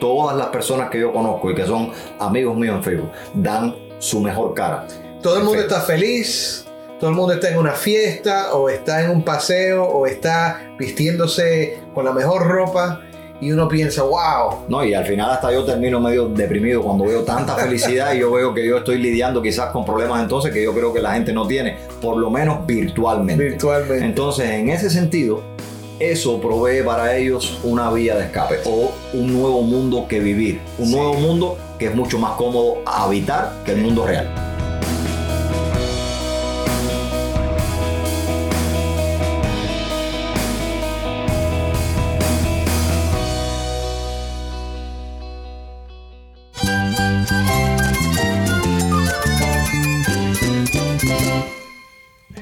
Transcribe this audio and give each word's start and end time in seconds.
todas 0.00 0.36
las 0.36 0.48
personas 0.48 0.90
que 0.90 1.00
yo 1.00 1.12
conozco 1.12 1.50
y 1.50 1.54
que 1.54 1.66
son 1.66 1.90
amigos 2.18 2.56
míos 2.56 2.76
en 2.76 2.82
Facebook 2.82 3.10
dan 3.34 3.74
su 3.98 4.20
mejor 4.20 4.54
cara. 4.54 4.86
Todo 5.22 5.38
el 5.38 5.44
mundo 5.44 5.60
está 5.60 5.80
feliz, 5.80 6.66
todo 7.00 7.10
el 7.10 7.16
mundo 7.16 7.34
está 7.34 7.50
en 7.50 7.58
una 7.58 7.72
fiesta 7.72 8.54
o 8.54 8.68
está 8.68 9.04
en 9.04 9.10
un 9.10 9.22
paseo 9.22 9.84
o 9.84 10.06
está 10.06 10.72
vistiéndose 10.78 11.78
con 11.94 12.04
la 12.04 12.12
mejor 12.12 12.46
ropa 12.46 13.02
y 13.40 13.52
uno 13.52 13.68
piensa, 13.68 14.02
wow. 14.02 14.64
No, 14.68 14.84
y 14.84 14.94
al 14.94 15.04
final 15.04 15.30
hasta 15.30 15.52
yo 15.52 15.64
termino 15.64 16.00
medio 16.00 16.28
deprimido 16.28 16.82
cuando 16.82 17.04
veo 17.04 17.22
tanta 17.22 17.54
felicidad 17.56 18.14
y 18.14 18.20
yo 18.20 18.30
veo 18.30 18.54
que 18.54 18.66
yo 18.66 18.78
estoy 18.78 18.98
lidiando 18.98 19.42
quizás 19.42 19.70
con 19.72 19.84
problemas 19.84 20.22
entonces 20.22 20.52
que 20.52 20.62
yo 20.62 20.72
creo 20.72 20.92
que 20.92 21.00
la 21.00 21.12
gente 21.12 21.32
no 21.32 21.46
tiene, 21.46 21.76
por 22.00 22.16
lo 22.16 22.30
menos 22.30 22.64
virtualmente. 22.66 23.44
Virtualmente. 23.44 24.04
Entonces, 24.04 24.50
en 24.50 24.70
ese 24.70 24.88
sentido, 24.88 25.42
eso 25.98 26.40
provee 26.40 26.82
para 26.82 27.16
ellos 27.16 27.58
una 27.62 27.90
vía 27.90 28.16
de 28.16 28.24
escape 28.24 28.60
o 28.66 28.92
un 29.14 29.32
nuevo 29.32 29.62
mundo 29.62 30.06
que 30.08 30.20
vivir, 30.20 30.60
un 30.78 30.90
nuevo 30.90 31.14
mundo 31.14 31.58
que 31.78 31.86
es 31.86 31.94
mucho 31.94 32.18
más 32.18 32.32
cómodo 32.32 32.82
habitar 32.84 33.62
que 33.64 33.72
el 33.72 33.78
mundo 33.78 34.06
real. 34.06 34.45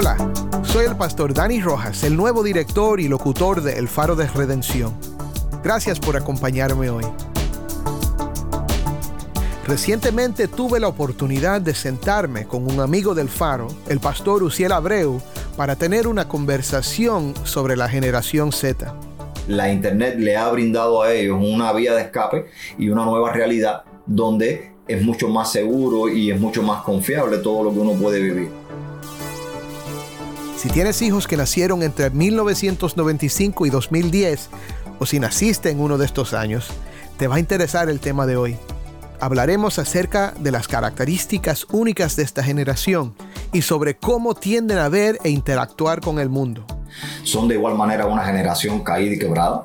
Hola, 0.00 0.16
soy 0.62 0.86
el 0.86 0.96
pastor 0.96 1.34
Dani 1.34 1.60
Rojas, 1.60 2.04
el 2.04 2.16
nuevo 2.16 2.44
director 2.44 3.00
y 3.00 3.08
locutor 3.08 3.62
de 3.62 3.80
El 3.80 3.88
Faro 3.88 4.14
de 4.14 4.28
Redención. 4.28 4.94
Gracias 5.64 5.98
por 5.98 6.16
acompañarme 6.16 6.88
hoy. 6.88 7.02
Recientemente 9.66 10.46
tuve 10.46 10.78
la 10.78 10.86
oportunidad 10.86 11.60
de 11.60 11.74
sentarme 11.74 12.46
con 12.46 12.70
un 12.70 12.78
amigo 12.78 13.12
del 13.12 13.28
Faro, 13.28 13.66
el 13.88 13.98
pastor 13.98 14.44
Uciel 14.44 14.70
Abreu, 14.70 15.20
para 15.56 15.74
tener 15.74 16.06
una 16.06 16.28
conversación 16.28 17.34
sobre 17.42 17.74
la 17.74 17.88
generación 17.88 18.52
Z. 18.52 18.94
La 19.48 19.72
Internet 19.72 20.14
le 20.20 20.36
ha 20.36 20.48
brindado 20.50 21.02
a 21.02 21.12
ellos 21.12 21.40
una 21.42 21.72
vía 21.72 21.92
de 21.94 22.02
escape 22.02 22.46
y 22.78 22.88
una 22.88 23.04
nueva 23.04 23.32
realidad 23.32 23.82
donde 24.06 24.74
es 24.86 25.02
mucho 25.02 25.26
más 25.26 25.50
seguro 25.50 26.08
y 26.08 26.30
es 26.30 26.38
mucho 26.38 26.62
más 26.62 26.84
confiable 26.84 27.38
todo 27.38 27.64
lo 27.64 27.72
que 27.72 27.80
uno 27.80 27.94
puede 27.94 28.20
vivir. 28.20 28.48
Si 30.58 30.68
tienes 30.68 31.02
hijos 31.02 31.28
que 31.28 31.36
nacieron 31.36 31.84
entre 31.84 32.10
1995 32.10 33.66
y 33.66 33.70
2010, 33.70 34.50
o 34.98 35.06
si 35.06 35.20
naciste 35.20 35.70
en 35.70 35.78
uno 35.78 35.98
de 35.98 36.04
estos 36.04 36.34
años, 36.34 36.68
te 37.16 37.28
va 37.28 37.36
a 37.36 37.38
interesar 37.38 37.88
el 37.88 38.00
tema 38.00 38.26
de 38.26 38.36
hoy. 38.36 38.56
Hablaremos 39.20 39.78
acerca 39.78 40.34
de 40.36 40.50
las 40.50 40.66
características 40.66 41.64
únicas 41.70 42.16
de 42.16 42.24
esta 42.24 42.42
generación 42.42 43.14
y 43.52 43.62
sobre 43.62 43.98
cómo 43.98 44.34
tienden 44.34 44.78
a 44.78 44.88
ver 44.88 45.20
e 45.22 45.30
interactuar 45.30 46.00
con 46.00 46.18
el 46.18 46.28
mundo. 46.28 46.64
Son 47.22 47.46
de 47.46 47.54
igual 47.54 47.76
manera 47.76 48.06
una 48.06 48.24
generación 48.24 48.82
caída 48.82 49.14
y 49.14 49.18
quebrada, 49.20 49.64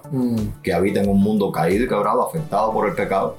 que 0.62 0.75
habita 0.75 1.02
en 1.02 1.10
un 1.10 1.24
mundo 1.24 1.52
caído 1.52 1.86
y 1.86 1.88
quebrado, 1.88 2.28
afectado 2.28 2.72
por 2.72 2.88
el 2.88 2.94
pecado. 2.94 3.38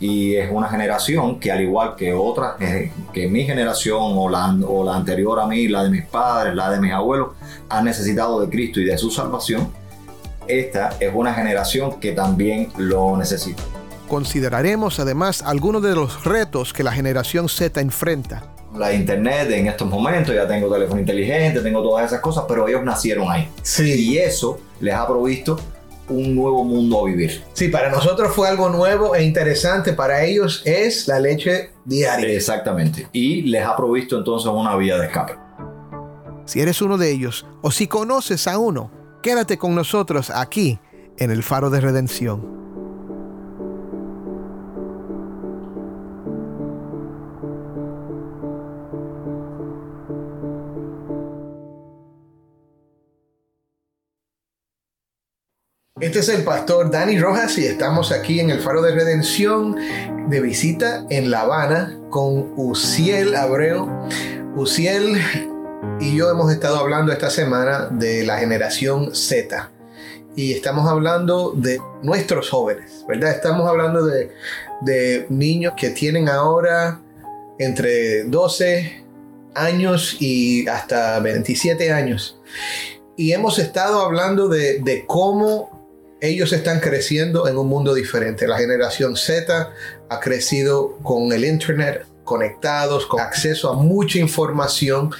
Y 0.00 0.34
es 0.36 0.50
una 0.50 0.68
generación 0.68 1.38
que 1.38 1.52
al 1.52 1.60
igual 1.60 1.94
que 1.94 2.14
otras, 2.14 2.60
eh, 2.60 2.90
que 3.12 3.28
mi 3.28 3.44
generación 3.44 3.98
o 4.00 4.30
la, 4.30 4.56
o 4.66 4.82
la 4.82 4.96
anterior 4.96 5.38
a 5.38 5.46
mí, 5.46 5.68
la 5.68 5.84
de 5.84 5.90
mis 5.90 6.06
padres, 6.06 6.54
la 6.54 6.70
de 6.70 6.80
mis 6.80 6.92
abuelos, 6.92 7.28
han 7.68 7.84
necesitado 7.84 8.40
de 8.40 8.48
Cristo 8.48 8.80
y 8.80 8.84
de 8.84 8.96
su 8.96 9.10
salvación, 9.10 9.70
esta 10.48 10.96
es 11.00 11.12
una 11.14 11.34
generación 11.34 12.00
que 12.00 12.12
también 12.12 12.72
lo 12.78 13.16
necesita. 13.16 13.62
Consideraremos 14.08 14.98
además 14.98 15.42
algunos 15.42 15.82
de 15.82 15.94
los 15.94 16.24
retos 16.24 16.72
que 16.72 16.82
la 16.82 16.92
generación 16.92 17.48
Z 17.48 17.80
enfrenta. 17.80 18.42
La 18.74 18.92
internet 18.92 19.50
en 19.50 19.66
estos 19.66 19.88
momentos, 19.88 20.34
ya 20.34 20.48
tengo 20.48 20.72
teléfono 20.72 21.00
inteligente, 21.00 21.60
tengo 21.60 21.82
todas 21.82 22.06
esas 22.06 22.20
cosas, 22.20 22.44
pero 22.48 22.66
ellos 22.66 22.82
nacieron 22.82 23.30
ahí. 23.30 23.48
Sí. 23.62 24.10
Y 24.10 24.18
eso 24.18 24.58
les 24.80 24.94
ha 24.94 25.06
provisto 25.06 25.60
un 26.10 26.34
nuevo 26.34 26.64
mundo 26.64 27.00
a 27.00 27.04
vivir. 27.06 27.42
Sí, 27.54 27.68
para 27.68 27.90
nosotros 27.90 28.34
fue 28.34 28.48
algo 28.48 28.68
nuevo 28.68 29.14
e 29.14 29.22
interesante. 29.22 29.92
Para 29.92 30.24
ellos 30.24 30.62
es 30.64 31.08
la 31.08 31.18
leche 31.18 31.70
diaria. 31.84 32.28
Exactamente. 32.28 33.08
Y 33.12 33.42
les 33.42 33.64
ha 33.64 33.76
provisto 33.76 34.18
entonces 34.18 34.50
una 34.50 34.76
vía 34.76 34.98
de 34.98 35.06
escape. 35.06 35.34
Si 36.44 36.60
eres 36.60 36.82
uno 36.82 36.98
de 36.98 37.10
ellos 37.10 37.46
o 37.62 37.70
si 37.70 37.86
conoces 37.86 38.46
a 38.48 38.58
uno, 38.58 38.90
quédate 39.22 39.56
con 39.56 39.74
nosotros 39.74 40.30
aquí 40.30 40.78
en 41.16 41.30
el 41.30 41.42
Faro 41.42 41.70
de 41.70 41.80
Redención. 41.80 42.59
Este 56.00 56.20
es 56.20 56.30
el 56.30 56.44
pastor 56.44 56.90
Dani 56.90 57.18
Rojas 57.18 57.58
y 57.58 57.66
estamos 57.66 58.10
aquí 58.10 58.40
en 58.40 58.48
el 58.48 58.60
Faro 58.60 58.80
de 58.80 58.92
Redención 58.92 59.76
de 60.30 60.40
visita 60.40 61.04
en 61.10 61.30
La 61.30 61.42
Habana 61.42 62.00
con 62.08 62.54
Uciel 62.56 63.36
Abreu. 63.36 63.86
Uciel 64.56 65.20
y 66.00 66.16
yo 66.16 66.30
hemos 66.30 66.50
estado 66.50 66.78
hablando 66.78 67.12
esta 67.12 67.28
semana 67.28 67.88
de 67.90 68.24
la 68.24 68.38
generación 68.38 69.14
Z 69.14 69.70
y 70.34 70.54
estamos 70.54 70.88
hablando 70.88 71.52
de 71.54 71.78
nuestros 72.02 72.48
jóvenes, 72.48 73.04
¿verdad? 73.06 73.32
Estamos 73.32 73.68
hablando 73.68 74.06
de, 74.06 74.32
de 74.80 75.26
niños 75.28 75.74
que 75.76 75.90
tienen 75.90 76.30
ahora 76.30 76.98
entre 77.58 78.24
12 78.24 79.04
años 79.54 80.16
y 80.18 80.66
hasta 80.66 81.20
27 81.20 81.92
años. 81.92 82.40
Y 83.18 83.32
hemos 83.32 83.58
estado 83.58 84.00
hablando 84.00 84.48
de, 84.48 84.78
de 84.78 85.04
cómo 85.04 85.79
ellos 86.20 86.52
están 86.52 86.80
creciendo 86.80 87.48
en 87.48 87.56
un 87.56 87.68
mundo 87.68 87.94
diferente. 87.94 88.46
La 88.46 88.58
generación 88.58 89.16
Z 89.16 89.72
ha 90.08 90.20
crecido 90.20 90.98
con 91.02 91.32
el 91.32 91.44
Internet, 91.44 92.06
conectados, 92.24 93.06
con 93.06 93.20
acceso 93.20 93.70
a 93.70 93.74
mucha 93.74 94.18
información. 94.18 95.10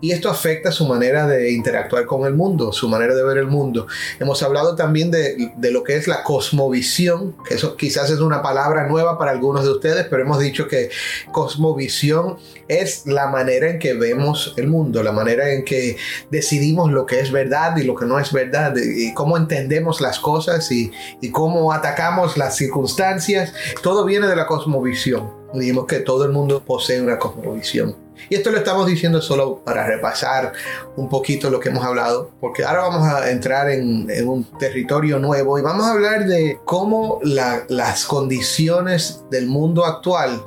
Y 0.00 0.12
esto 0.12 0.28
afecta 0.28 0.72
su 0.72 0.86
manera 0.86 1.26
de 1.26 1.52
interactuar 1.52 2.04
con 2.04 2.26
el 2.26 2.34
mundo, 2.34 2.72
su 2.72 2.88
manera 2.88 3.14
de 3.14 3.24
ver 3.24 3.38
el 3.38 3.46
mundo. 3.46 3.86
Hemos 4.20 4.42
hablado 4.42 4.76
también 4.76 5.10
de, 5.10 5.52
de, 5.56 5.70
lo 5.70 5.82
que 5.82 5.96
es 5.96 6.06
la 6.06 6.22
cosmovisión, 6.22 7.34
que 7.48 7.54
eso 7.54 7.76
quizás 7.76 8.10
es 8.10 8.20
una 8.20 8.42
palabra 8.42 8.86
nueva 8.88 9.18
para 9.18 9.30
algunos 9.30 9.64
de 9.64 9.70
ustedes, 9.70 10.06
pero 10.10 10.22
hemos 10.22 10.38
dicho 10.38 10.68
que 10.68 10.90
cosmovisión 11.32 12.36
es 12.68 13.06
la 13.06 13.28
manera 13.28 13.70
en 13.70 13.78
que 13.78 13.94
vemos 13.94 14.54
el 14.58 14.68
mundo, 14.68 15.02
la 15.02 15.12
manera 15.12 15.50
en 15.50 15.64
que 15.64 15.96
decidimos 16.30 16.92
lo 16.92 17.06
que 17.06 17.20
es 17.20 17.32
verdad 17.32 17.76
y 17.76 17.84
lo 17.84 17.94
que 17.94 18.04
no 18.04 18.18
es 18.18 18.32
verdad, 18.32 18.74
y 18.76 19.14
cómo 19.14 19.36
entendemos 19.36 20.00
las 20.00 20.18
cosas 20.18 20.70
y, 20.70 20.92
y 21.22 21.30
cómo 21.30 21.72
atacamos 21.72 22.36
las 22.36 22.56
circunstancias. 22.56 23.54
Todo 23.82 24.04
viene 24.04 24.26
de 24.26 24.36
la 24.36 24.46
cosmovisión. 24.46 25.30
Dijimos 25.54 25.86
que 25.86 26.00
todo 26.00 26.24
el 26.24 26.32
mundo 26.32 26.62
posee 26.64 27.00
una 27.00 27.18
cosmovisión. 27.18 28.05
Y 28.28 28.34
esto 28.34 28.50
lo 28.50 28.58
estamos 28.58 28.86
diciendo 28.86 29.20
solo 29.22 29.60
para 29.64 29.86
repasar 29.86 30.52
un 30.96 31.08
poquito 31.08 31.50
lo 31.50 31.60
que 31.60 31.68
hemos 31.68 31.84
hablado, 31.84 32.30
porque 32.40 32.64
ahora 32.64 32.82
vamos 32.82 33.06
a 33.06 33.30
entrar 33.30 33.70
en, 33.70 34.10
en 34.10 34.28
un 34.28 34.44
territorio 34.58 35.18
nuevo 35.18 35.58
y 35.58 35.62
vamos 35.62 35.86
a 35.86 35.92
hablar 35.92 36.26
de 36.26 36.58
cómo 36.64 37.20
la, 37.22 37.64
las 37.68 38.04
condiciones 38.04 39.22
del 39.30 39.46
mundo 39.46 39.84
actual 39.84 40.42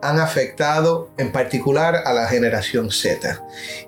han 0.00 0.20
afectado 0.20 1.10
en 1.18 1.32
particular 1.32 2.02
a 2.04 2.12
la 2.12 2.28
generación 2.28 2.90
Z. 2.90 3.42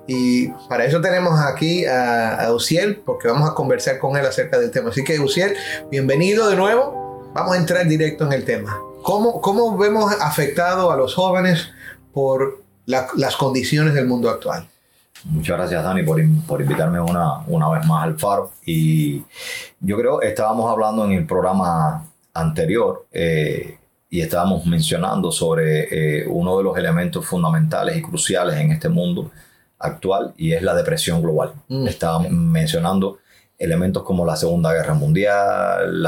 Y 0.07 0.49
para 0.67 0.83
eso 0.83 0.99
tenemos 0.99 1.39
aquí 1.39 1.85
a, 1.85 2.35
a 2.35 2.53
Uciel, 2.53 2.97
porque 3.05 3.29
vamos 3.29 3.49
a 3.49 3.53
conversar 3.53 3.97
con 3.97 4.17
él 4.17 4.25
acerca 4.25 4.59
del 4.59 4.71
tema. 4.71 4.89
Así 4.89 5.03
que 5.03 5.19
Uciel, 5.19 5.55
bienvenido 5.89 6.49
de 6.49 6.57
nuevo. 6.57 7.31
vamos 7.33 7.55
a 7.55 7.57
entrar 7.57 7.87
directo 7.87 8.25
en 8.25 8.33
el 8.33 8.43
tema. 8.43 8.77
¿Cómo, 9.03 9.41
cómo 9.41 9.77
vemos 9.77 10.13
afectado 10.19 10.91
a 10.91 10.97
los 10.97 11.15
jóvenes 11.15 11.69
por 12.13 12.61
las 12.85 13.35
condiciones 13.35 13.93
del 13.93 14.07
mundo 14.07 14.29
actual? 14.29 14.67
Muchas 15.25 15.57
gracias, 15.57 15.83
Dani, 15.83 16.03
por, 16.03 16.19
por, 16.47 16.61
invitarme 16.61 16.99
una, 16.99 17.39
una 17.47 17.69
vez 17.69 17.85
más 17.85 18.03
al 18.03 18.17
Faro. 18.17 18.51
Y 18.65 19.23
yo 19.79 19.97
creo, 19.97 20.21
estábamos 20.21 20.71
hablando 20.71 21.05
en 21.05 21.11
el 21.11 21.25
programa 21.27 22.07
anterior 22.33 23.05
eh, 23.11 23.77
y 24.09 24.21
estábamos 24.21 24.65
mencionando 24.65 25.31
sobre 25.31 26.21
eh, 26.21 26.27
uno 26.27 26.57
de 26.57 26.63
los 26.63 26.77
elementos 26.77 27.25
fundamentales 27.25 27.97
y 27.97 28.01
cruciales 28.01 28.57
en 28.57 28.71
este 28.71 28.89
mundo 28.89 29.31
actual 29.77 30.33
y 30.37 30.53
es 30.53 30.63
la 30.63 30.73
depresión 30.73 31.21
global. 31.21 31.53
Mm. 31.67 31.87
Estábamos 31.87 32.31
mencionando 32.31 33.19
elementos 33.61 34.01
como 34.01 34.25
la 34.25 34.35
Segunda 34.35 34.73
Guerra 34.73 34.95
Mundial, 34.95 36.03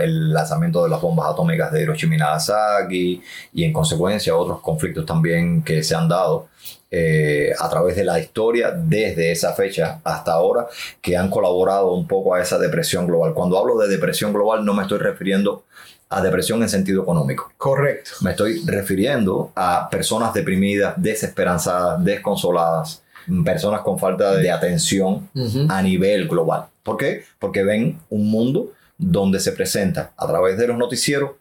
el 0.00 0.32
lanzamiento 0.32 0.82
de 0.82 0.88
las 0.88 1.00
bombas 1.00 1.30
atómicas 1.30 1.70
de 1.70 1.82
Hiroshima 1.82 2.14
y 2.14 2.18
Nagasaki 2.18 3.22
y 3.52 3.64
en 3.64 3.74
consecuencia 3.74 4.34
otros 4.34 4.60
conflictos 4.60 5.04
también 5.04 5.62
que 5.62 5.82
se 5.82 5.94
han 5.94 6.08
dado 6.08 6.48
eh, 6.90 7.52
a 7.58 7.68
través 7.68 7.94
de 7.94 8.04
la 8.04 8.18
historia 8.18 8.70
desde 8.70 9.30
esa 9.30 9.52
fecha 9.52 10.00
hasta 10.02 10.32
ahora 10.32 10.66
que 11.02 11.14
han 11.18 11.28
colaborado 11.28 11.92
un 11.92 12.08
poco 12.08 12.34
a 12.34 12.40
esa 12.40 12.58
depresión 12.58 13.06
global. 13.06 13.34
Cuando 13.34 13.58
hablo 13.58 13.76
de 13.76 13.88
depresión 13.88 14.32
global 14.32 14.64
no 14.64 14.72
me 14.72 14.82
estoy 14.82 14.98
refiriendo 14.98 15.64
a 16.08 16.22
depresión 16.22 16.62
en 16.62 16.70
sentido 16.70 17.02
económico. 17.02 17.52
Correcto. 17.58 18.12
Me 18.22 18.30
estoy 18.30 18.62
refiriendo 18.64 19.52
a 19.54 19.90
personas 19.90 20.32
deprimidas, 20.32 20.94
desesperanzadas, 20.96 22.02
desconsoladas, 22.02 23.02
personas 23.44 23.82
con 23.82 23.98
falta 23.98 24.34
de 24.36 24.50
atención 24.50 25.28
a 25.68 25.82
nivel 25.82 26.26
global. 26.26 26.68
¿Por 26.88 26.96
qué? 26.96 27.22
Porque 27.38 27.64
ven 27.64 27.98
un 28.08 28.30
mundo 28.30 28.72
donde 28.96 29.40
se 29.40 29.52
presenta 29.52 30.14
a 30.16 30.26
través 30.26 30.56
de 30.56 30.68
los 30.68 30.78
noticieros 30.78 31.32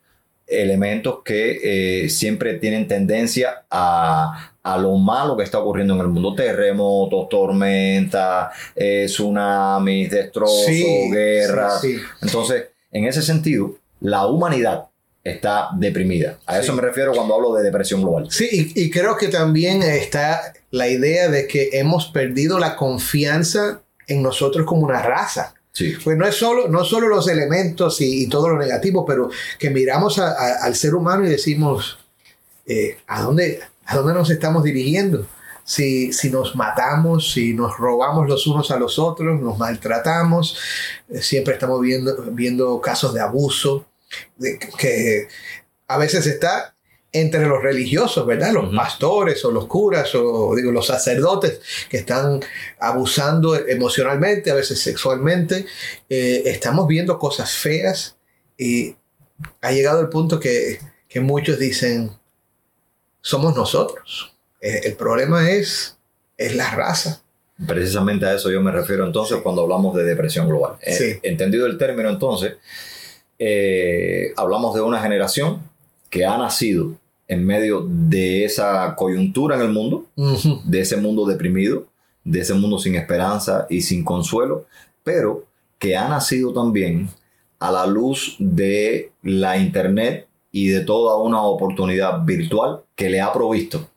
elementos 0.45 1.19
que 1.23 2.03
eh, 2.03 2.09
siempre 2.09 2.55
tienen 2.55 2.85
tendencia 2.85 3.63
a, 3.71 4.51
lo 4.81 4.97
malo 4.97 5.37
que 5.37 5.45
está 5.45 5.59
ocurriendo 5.59 5.93
en 5.93 6.01
el 6.01 6.07
mundo. 6.07 6.35
Terremotos, 6.35 7.29
tormentas, 7.29 8.53
eh, 8.75 9.05
tsunamis, 9.07 10.11
destrozos, 10.11 10.67
guerras. 11.13 11.81
Entonces, 12.21 12.65
en 12.91 13.05
ese 13.05 13.21
sentido, 13.21 13.75
la 14.01 14.27
humanidad 14.27 14.87
está 15.23 15.69
deprimida. 15.77 16.39
A 16.45 16.59
eso 16.59 16.73
me 16.73 16.81
refiero 16.81 17.13
cuando 17.13 17.35
hablo 17.35 17.53
de 17.53 17.63
depresión 17.63 18.01
global. 18.01 18.27
Sí, 18.29 18.73
y, 18.75 18.89
creo 18.89 19.15
que 19.15 19.29
también 19.29 19.81
está 19.81 20.53
la 20.71 20.89
idea 20.89 21.29
de 21.29 21.47
que 21.47 21.69
hemos 21.71 22.07
perdido 22.07 22.59
la 22.59 22.75
confianza 22.75 23.81
en 24.07 24.23
nosotros 24.23 24.65
como 24.65 24.85
una 24.85 25.01
raza. 25.01 25.53
Sí. 25.71 25.95
Pues 26.03 26.17
no 26.17 26.25
es 26.25 26.35
solo, 26.35 26.67
no 26.67 26.83
solo 26.83 27.07
los 27.07 27.27
elementos 27.27 28.01
y, 28.01 28.27
todo 28.27 28.49
lo 28.49 28.57
negativo, 28.57 29.05
pero 29.05 29.29
que 29.59 29.69
miramos 29.69 30.17
al 30.17 30.75
ser 30.75 30.95
humano 30.95 31.25
y 31.25 31.29
decimos, 31.29 31.99
eh, 32.65 32.97
¿a, 33.05 33.21
dónde, 33.21 33.59
¿a 33.85 33.95
dónde 33.95 34.13
nos 34.13 34.29
estamos 34.31 34.63
dirigiendo? 34.63 35.27
Si, 35.63 36.13
si, 36.13 36.31
nos 36.31 36.55
matamos, 36.55 37.33
si 37.33 37.53
nos 37.53 37.77
robamos 37.77 38.27
los 38.27 38.47
unos 38.47 38.71
a 38.71 38.79
los 38.79 38.97
otros, 38.97 39.39
nos 39.39 39.57
maltratamos, 39.57 40.57
eh, 41.09 41.21
siempre 41.21 41.53
estamos 41.53 41.79
viendo, 41.81 42.23
viendo 42.31 42.81
casos 42.81 43.13
de 43.13 43.19
abuso, 43.19 43.85
que 44.79 45.27
a 45.87 45.97
veces 45.97 46.25
está 46.25 46.73
entre 47.11 47.45
los 47.45 47.61
religiosos, 47.61 48.25
¿verdad? 48.25 48.51
Los 48.51 48.75
pastores 48.75 49.43
o 49.45 49.51
los 49.51 49.65
curas 49.67 50.13
o 50.15 50.53
digo, 50.55 50.71
los 50.71 50.87
sacerdotes 50.87 51.61
que 51.89 51.97
están 51.97 52.41
abusando 52.79 53.55
emocionalmente, 53.55 54.51
a 54.51 54.55
veces 54.55 54.79
sexualmente. 54.81 55.65
Eh, 56.09 56.43
estamos 56.45 56.87
viendo 56.87 57.17
cosas 57.17 57.53
feas 57.53 58.17
y 58.57 58.95
ha 59.61 59.71
llegado 59.71 60.01
el 60.01 60.09
punto 60.09 60.39
que, 60.39 60.79
que 61.07 61.19
muchos 61.19 61.59
dicen, 61.59 62.11
somos 63.21 63.55
nosotros. 63.55 64.35
Eh, 64.59 64.81
el 64.83 64.95
problema 64.95 65.49
es, 65.49 65.97
es 66.37 66.55
la 66.55 66.71
raza. 66.71 67.21
Precisamente 67.65 68.25
a 68.25 68.35
eso 68.35 68.51
yo 68.51 68.61
me 68.61 68.71
refiero 68.71 69.05
entonces 69.05 69.39
cuando 69.41 69.63
hablamos 69.63 69.95
de 69.95 70.03
depresión 70.03 70.47
global. 70.47 70.75
Eh, 70.81 71.19
entendido 71.23 71.65
el 71.65 71.77
término 71.77 72.09
entonces, 72.09 72.57
hablamos 74.35 74.75
de 74.75 74.81
una 74.81 75.01
generación 75.01 75.61
que 76.09 76.25
ha 76.25 76.37
nacido 76.37 76.93
en 77.27 77.45
medio 77.45 77.85
de 77.87 78.45
esa 78.45 78.95
coyuntura 78.95 79.55
en 79.55 79.61
el 79.61 79.69
mundo, 79.69 80.05
de 80.63 80.79
ese 80.79 80.97
mundo 80.97 81.25
deprimido, 81.25 81.85
de 82.23 82.39
ese 82.39 82.53
mundo 82.53 82.79
sin 82.79 82.95
esperanza 82.95 83.67
y 83.69 83.81
sin 83.81 84.03
consuelo, 84.03 84.65
pero 85.03 85.45
que 85.77 85.95
ha 85.97 86.07
nacido 86.07 86.53
también 86.53 87.09
a 87.59 87.71
la 87.71 87.85
luz 87.85 88.35
de 88.39 89.11
la 89.21 89.57
Internet 89.57 90.27
y 90.51 90.67
de 90.67 90.81
toda 90.81 91.17
una 91.17 91.41
oportunidad 91.41 92.23
virtual 92.23 92.81
que 92.95 93.09
le 93.09 93.21
ha 93.21 93.31
provisto 93.33 93.87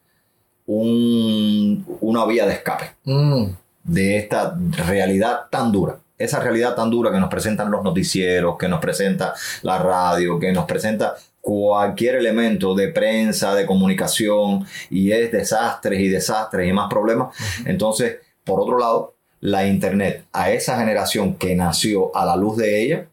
una 0.67 2.27
vía 2.27 2.47
de 2.47 2.53
escape 2.53 2.95
mm. 3.05 3.45
de 3.83 4.19
esta 4.19 4.57
realidad 4.87 5.47
tan 5.51 5.73
dura 5.73 5.99
esa 6.21 6.39
realidad 6.41 6.75
tan 6.75 6.91
dura 6.91 7.11
que 7.11 7.19
nos 7.19 7.31
presentan 7.31 7.71
los 7.71 7.83
noticieros, 7.83 8.57
que 8.59 8.69
nos 8.69 8.81
presenta 8.81 9.35
la 9.63 9.79
radio, 9.79 10.39
que 10.39 10.53
nos 10.53 10.67
presenta 10.67 11.17
cualquier 11.41 12.17
elemento 12.17 12.75
de 12.75 12.89
prensa, 12.89 13.55
de 13.55 13.67
comunicación, 13.67 14.67
y 14.91 15.11
es 15.13 15.33
desastres 15.33 15.99
y 16.01 16.09
desastres 16.09 16.69
y 16.69 16.73
más 16.73 16.89
problemas. 16.91 17.35
Entonces, 17.65 18.19
por 18.45 18.61
otro 18.61 18.79
lado, 18.79 19.15
la 19.41 19.67
Internet 19.67 20.27
a 20.33 20.51
esa 20.51 20.79
generación 20.79 21.35
que 21.35 21.57
nació 21.57 22.15
a 22.15 22.27
la 22.27 22.37
luz 22.37 22.59
de 22.59 22.83
ella 22.83 23.07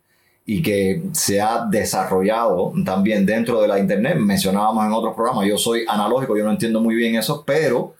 y 0.45 0.61
que 0.61 1.03
se 1.13 1.39
ha 1.41 1.65
desarrollado 1.69 2.73
también 2.85 3.25
dentro 3.25 3.61
de 3.61 3.67
la 3.67 3.79
Internet, 3.79 4.17
mencionábamos 4.17 4.85
en 4.85 4.91
otros 4.91 5.15
programas, 5.15 5.45
yo 5.45 5.57
soy 5.57 5.85
analógico, 5.87 6.37
yo 6.37 6.43
no 6.43 6.51
entiendo 6.51 6.81
muy 6.81 6.95
bien 6.95 7.15
eso, 7.15 7.43
pero 7.45 7.95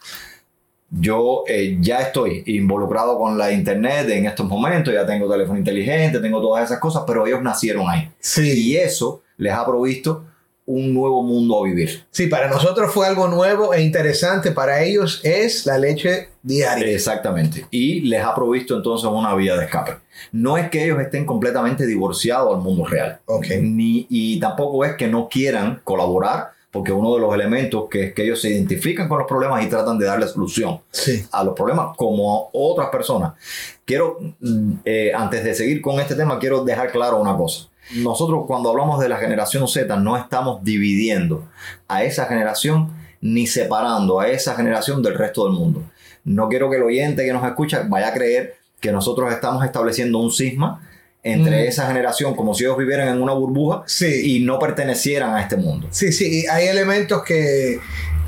yo 0.90 1.44
eh, 1.48 1.78
ya 1.80 2.00
estoy 2.00 2.44
involucrado 2.46 3.18
con 3.18 3.38
la 3.38 3.52
internet 3.52 4.10
en 4.10 4.26
estos 4.26 4.48
momentos, 4.48 4.94
ya 4.94 5.06
tengo 5.06 5.30
teléfono 5.30 5.60
inteligente, 5.60 6.20
tengo 6.20 6.42
todas 6.42 6.66
esas 6.66 6.80
cosas, 6.80 7.04
pero 7.06 7.28
ellos 7.28 7.42
nacieron 7.42 7.90
ahí. 7.90 8.10
Sí. 8.20 8.72
Y 8.72 8.78
eso 8.78 9.24
les 9.38 9.54
ha 9.54 9.66
provisto 9.66 10.24
un 10.68 10.94
nuevo 10.94 11.24
mundo 11.24 11.60
a 11.60 11.66
vivir. 11.66 12.06
Sí, 12.12 12.28
para 12.28 12.50
nosotros 12.50 12.92
fue 12.92 13.08
algo 13.08 13.28
nuevo 13.30 13.74
e 13.74 13.82
interesante, 13.82 14.52
para 14.52 14.84
ellos 14.84 15.22
es 15.24 15.66
la 15.66 15.78
leche 15.78 16.30
diaria. 16.44 16.88
Exactamente. 16.88 17.66
Y 17.72 18.02
les 18.02 18.22
ha 18.22 18.36
provisto 18.36 18.76
entonces 18.76 19.10
una 19.10 19.34
vía 19.34 19.56
de 19.56 19.64
escape. 19.64 19.94
No 20.34 20.58
es 20.58 20.70
que 20.70 20.84
ellos 20.84 21.00
estén 21.00 21.26
completamente 21.26 21.86
divorciados 21.86 22.54
al 22.54 22.62
mundo 22.62 22.86
real. 22.86 23.20
Okay. 23.26 23.62
Ni, 23.62 24.08
y 24.10 24.40
tampoco 24.42 24.84
es 24.84 24.96
que 24.96 25.08
no 25.08 25.30
quieran 25.30 25.80
colaborar 25.86 26.57
porque 26.78 26.92
uno 26.92 27.16
de 27.16 27.22
los 27.22 27.34
elementos 27.34 27.86
que 27.90 28.04
es 28.04 28.14
que 28.14 28.22
ellos 28.22 28.40
se 28.40 28.52
identifican 28.52 29.10
con 29.10 29.18
los 29.18 29.28
problemas 29.28 29.66
y 29.66 29.68
tratan 29.68 29.98
de 29.98 30.06
darle 30.06 30.28
solución 30.28 30.80
a 31.32 31.44
los 31.44 31.56
problemas 31.56 31.98
como 31.98 32.52
otras 32.54 32.90
personas. 32.90 33.34
Quiero, 33.84 34.20
mm, 34.40 34.74
eh, 34.86 35.12
antes 35.12 35.44
de 35.44 35.56
seguir 35.56 35.82
con 35.82 36.00
este 36.00 36.14
tema, 36.14 36.38
quiero 36.38 36.64
dejar 36.64 36.92
claro 36.92 37.20
una 37.20 37.36
cosa. 37.36 37.68
Nosotros 37.96 38.44
cuando 38.46 38.70
hablamos 38.70 39.00
de 39.00 39.10
la 39.10 39.18
generación 39.18 39.68
Z 39.68 39.96
no 39.96 40.18
estamos 40.18 40.64
dividiendo 40.64 41.48
a 41.88 42.04
esa 42.04 42.26
generación 42.26 42.94
ni 43.22 43.48
separando 43.48 44.20
a 44.20 44.28
esa 44.28 44.54
generación 44.54 45.02
del 45.02 45.16
resto 45.16 45.46
del 45.46 45.54
mundo. 45.54 45.82
No 46.26 46.48
quiero 46.48 46.70
que 46.70 46.76
el 46.76 46.84
oyente 46.84 47.26
que 47.26 47.34
nos 47.34 47.44
escucha 47.44 47.88
vaya 47.90 48.10
a 48.10 48.14
creer 48.14 48.58
que 48.80 48.92
nosotros 48.92 49.34
estamos 49.34 49.66
estableciendo 49.66 50.20
un 50.20 50.32
cisma 50.32 50.87
entre 51.32 51.64
mm. 51.64 51.68
esa 51.68 51.88
generación, 51.88 52.36
como 52.36 52.54
si 52.54 52.64
ellos 52.64 52.78
vivieran 52.78 53.10
en 53.10 53.22
una 53.22 53.34
burbuja 53.34 53.84
y 54.02 54.40
no 54.40 54.60
pertenecieran 54.60 55.36
a 55.36 55.42
este 55.42 55.58
mundo. 55.58 55.88
Sí, 55.92 56.12
sí, 56.12 56.46
hay 56.48 56.68
elementos 56.68 57.24
que, 57.24 57.80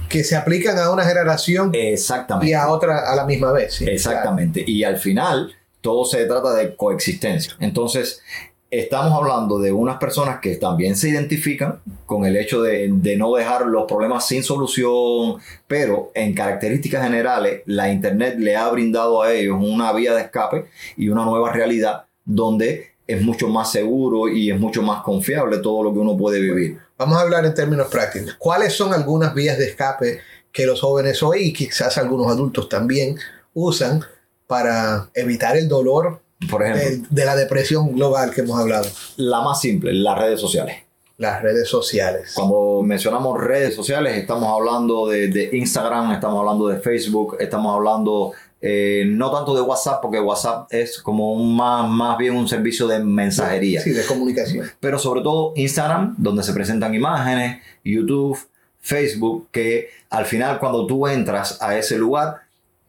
que 0.09 0.23
se 0.23 0.35
aplican 0.35 0.77
a 0.77 0.91
una 0.91 1.03
generación 1.03 1.71
Exactamente. 1.73 2.49
y 2.49 2.53
a 2.53 2.67
otra 2.67 3.11
a 3.11 3.15
la 3.15 3.25
misma 3.25 3.51
vez. 3.51 3.81
Exactamente. 3.81 4.63
Y 4.65 4.83
al 4.83 4.97
final 4.97 5.53
todo 5.81 6.03
se 6.03 6.25
trata 6.25 6.53
de 6.55 6.75
coexistencia. 6.75 7.55
Entonces, 7.59 8.21
estamos 8.69 9.13
hablando 9.13 9.59
de 9.59 9.71
unas 9.71 9.97
personas 9.97 10.39
que 10.41 10.57
también 10.57 10.95
se 10.95 11.09
identifican 11.09 11.79
con 12.05 12.25
el 12.25 12.35
hecho 12.35 12.61
de, 12.61 12.89
de, 12.91 13.15
no 13.15 13.33
dejar 13.33 13.65
los 13.65 13.85
problemas 13.85 14.27
sin 14.27 14.43
solución, 14.43 15.37
pero 15.67 16.11
en 16.13 16.33
características 16.33 17.03
generales, 17.03 17.61
la 17.65 17.91
Internet 17.91 18.35
le 18.39 18.57
ha 18.57 18.69
brindado 18.69 19.21
a 19.21 19.31
ellos 19.31 19.57
una 19.59 19.93
vía 19.93 20.13
de 20.13 20.21
escape 20.21 20.65
y 20.97 21.07
una 21.07 21.23
nueva 21.23 21.53
realidad 21.53 22.05
donde 22.25 22.88
es 23.09 23.23
mucho 23.23 23.47
más 23.47 23.71
seguro 23.71 24.29
y 24.29 24.51
es 24.51 24.59
mucho 24.59 24.83
más 24.83 25.01
confiable 25.01 25.57
todo 25.57 25.83
lo 25.83 25.91
que 25.91 25.97
uno 25.97 26.15
puede 26.15 26.39
vivir. 26.39 26.77
Vamos 26.95 27.17
a 27.17 27.21
hablar 27.21 27.43
en 27.43 27.55
términos 27.55 27.87
prácticos. 27.87 28.35
¿Cuáles 28.37 28.73
son 28.73 28.93
algunas 28.93 29.33
vías 29.33 29.57
de 29.57 29.65
escape 29.65 30.19
que 30.51 30.67
los 30.67 30.79
jóvenes 30.79 31.23
hoy 31.23 31.45
y 31.45 31.53
quizás 31.53 31.97
algunos 31.97 32.27
adultos 32.27 32.69
también 32.69 33.17
usan 33.55 34.05
para 34.45 35.09
evitar 35.15 35.57
el 35.57 35.67
dolor 35.67 36.21
Por 36.51 36.63
ejemplo, 36.63 37.07
de, 37.09 37.25
la 37.25 37.35
depresión 37.35 37.95
global 37.95 38.31
que 38.31 38.41
hemos 38.41 38.59
hablado? 38.59 38.87
La 39.17 39.41
más 39.41 39.59
simple, 39.59 39.91
las 39.91 40.19
redes 40.19 40.39
sociales. 40.39 40.83
Las 41.17 41.41
redes 41.41 41.67
sociales. 41.67 42.33
Cuando 42.35 42.83
mencionamos 42.83 43.41
redes 43.41 43.73
sociales, 43.73 44.17
estamos 44.17 44.53
hablando 44.53 45.07
de, 45.07 45.29
de 45.29 45.49
Instagram, 45.57 46.11
estamos 46.11 46.39
hablando 46.41 46.67
de 46.67 46.79
Facebook, 46.79 47.37
estamos 47.39 47.75
hablando 47.75 48.33
eh, 48.61 49.05
no 49.07 49.31
tanto 49.31 49.55
de 49.55 49.61
WhatsApp, 49.61 50.01
porque 50.01 50.19
WhatsApp 50.19 50.67
es 50.71 51.01
como 51.01 51.33
un 51.33 51.55
más, 51.55 51.89
más 51.89 52.17
bien 52.17 52.35
un 52.35 52.47
servicio 52.47 52.87
de 52.87 52.99
mensajería. 52.99 53.81
Sí, 53.81 53.91
de 53.91 54.05
comunicación. 54.05 54.67
Pero 54.79 54.99
sobre 54.99 55.21
todo 55.21 55.53
Instagram, 55.55 56.15
donde 56.17 56.43
se 56.43 56.53
presentan 56.53 56.93
imágenes, 56.93 57.61
YouTube, 57.83 58.37
Facebook, 58.79 59.47
que 59.51 59.89
al 60.09 60.25
final 60.25 60.59
cuando 60.59 60.85
tú 60.85 61.07
entras 61.07 61.61
a 61.61 61.77
ese 61.77 61.97
lugar, 61.97 62.41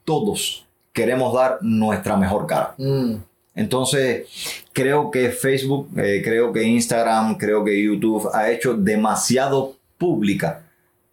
todos 0.04 0.66
queremos 0.92 1.34
dar 1.34 1.58
nuestra 1.60 2.16
mejor 2.16 2.46
cara. 2.46 2.74
Mm. 2.76 3.14
Entonces, 3.54 4.26
creo 4.72 5.10
que 5.10 5.30
Facebook, 5.30 5.88
eh, 5.98 6.22
creo 6.24 6.52
que 6.52 6.62
Instagram, 6.62 7.36
creo 7.36 7.64
que 7.64 7.82
YouTube 7.82 8.28
ha 8.32 8.50
hecho 8.50 8.74
demasiado 8.74 9.76
pública 9.98 10.62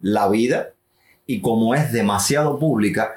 la 0.00 0.28
vida 0.28 0.70
y 1.26 1.40
como 1.40 1.74
es 1.74 1.92
demasiado 1.92 2.58
pública, 2.58 3.12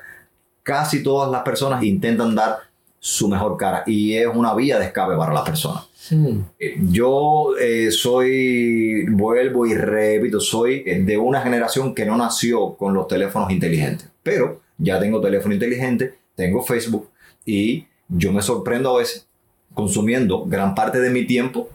casi 0.63 1.03
todas 1.03 1.31
las 1.31 1.43
personas 1.43 1.83
intentan 1.83 2.35
dar 2.35 2.59
su 2.99 3.27
mejor 3.27 3.57
cara 3.57 3.83
y 3.87 4.13
es 4.13 4.27
una 4.27 4.53
vía 4.53 4.77
de 4.77 4.85
escape 4.85 5.15
para 5.17 5.33
las 5.33 5.43
personas. 5.43 5.87
Mm. 6.11 6.39
Eh, 6.59 6.77
Yo 6.89 7.55
eh, 7.59 7.91
soy, 7.91 9.05
vuelvo 9.09 9.65
y 9.65 9.73
repito, 9.73 10.39
soy 10.39 10.83
de 10.83 11.17
una 11.17 11.41
generación 11.41 11.95
que 11.95 12.05
no 12.05 12.15
nació 12.15 12.75
con 12.75 12.93
los 12.93 13.07
teléfonos 13.07 13.51
inteligentes, 13.51 14.07
pero 14.21 14.61
ya 14.77 14.99
tengo 14.99 15.19
teléfono 15.19 15.53
inteligente, 15.53 16.15
tengo 16.35 16.61
Facebook 16.61 17.09
y 17.45 17.85
yo 18.07 18.31
me 18.31 18.41
sorprendo 18.41 18.95
a 18.95 18.99
veces 18.99 19.27
consumiendo 19.73 20.45
gran 20.45 20.75
parte 20.75 20.99
de 20.99 21.09
mi 21.09 21.25
tiempo 21.25 21.69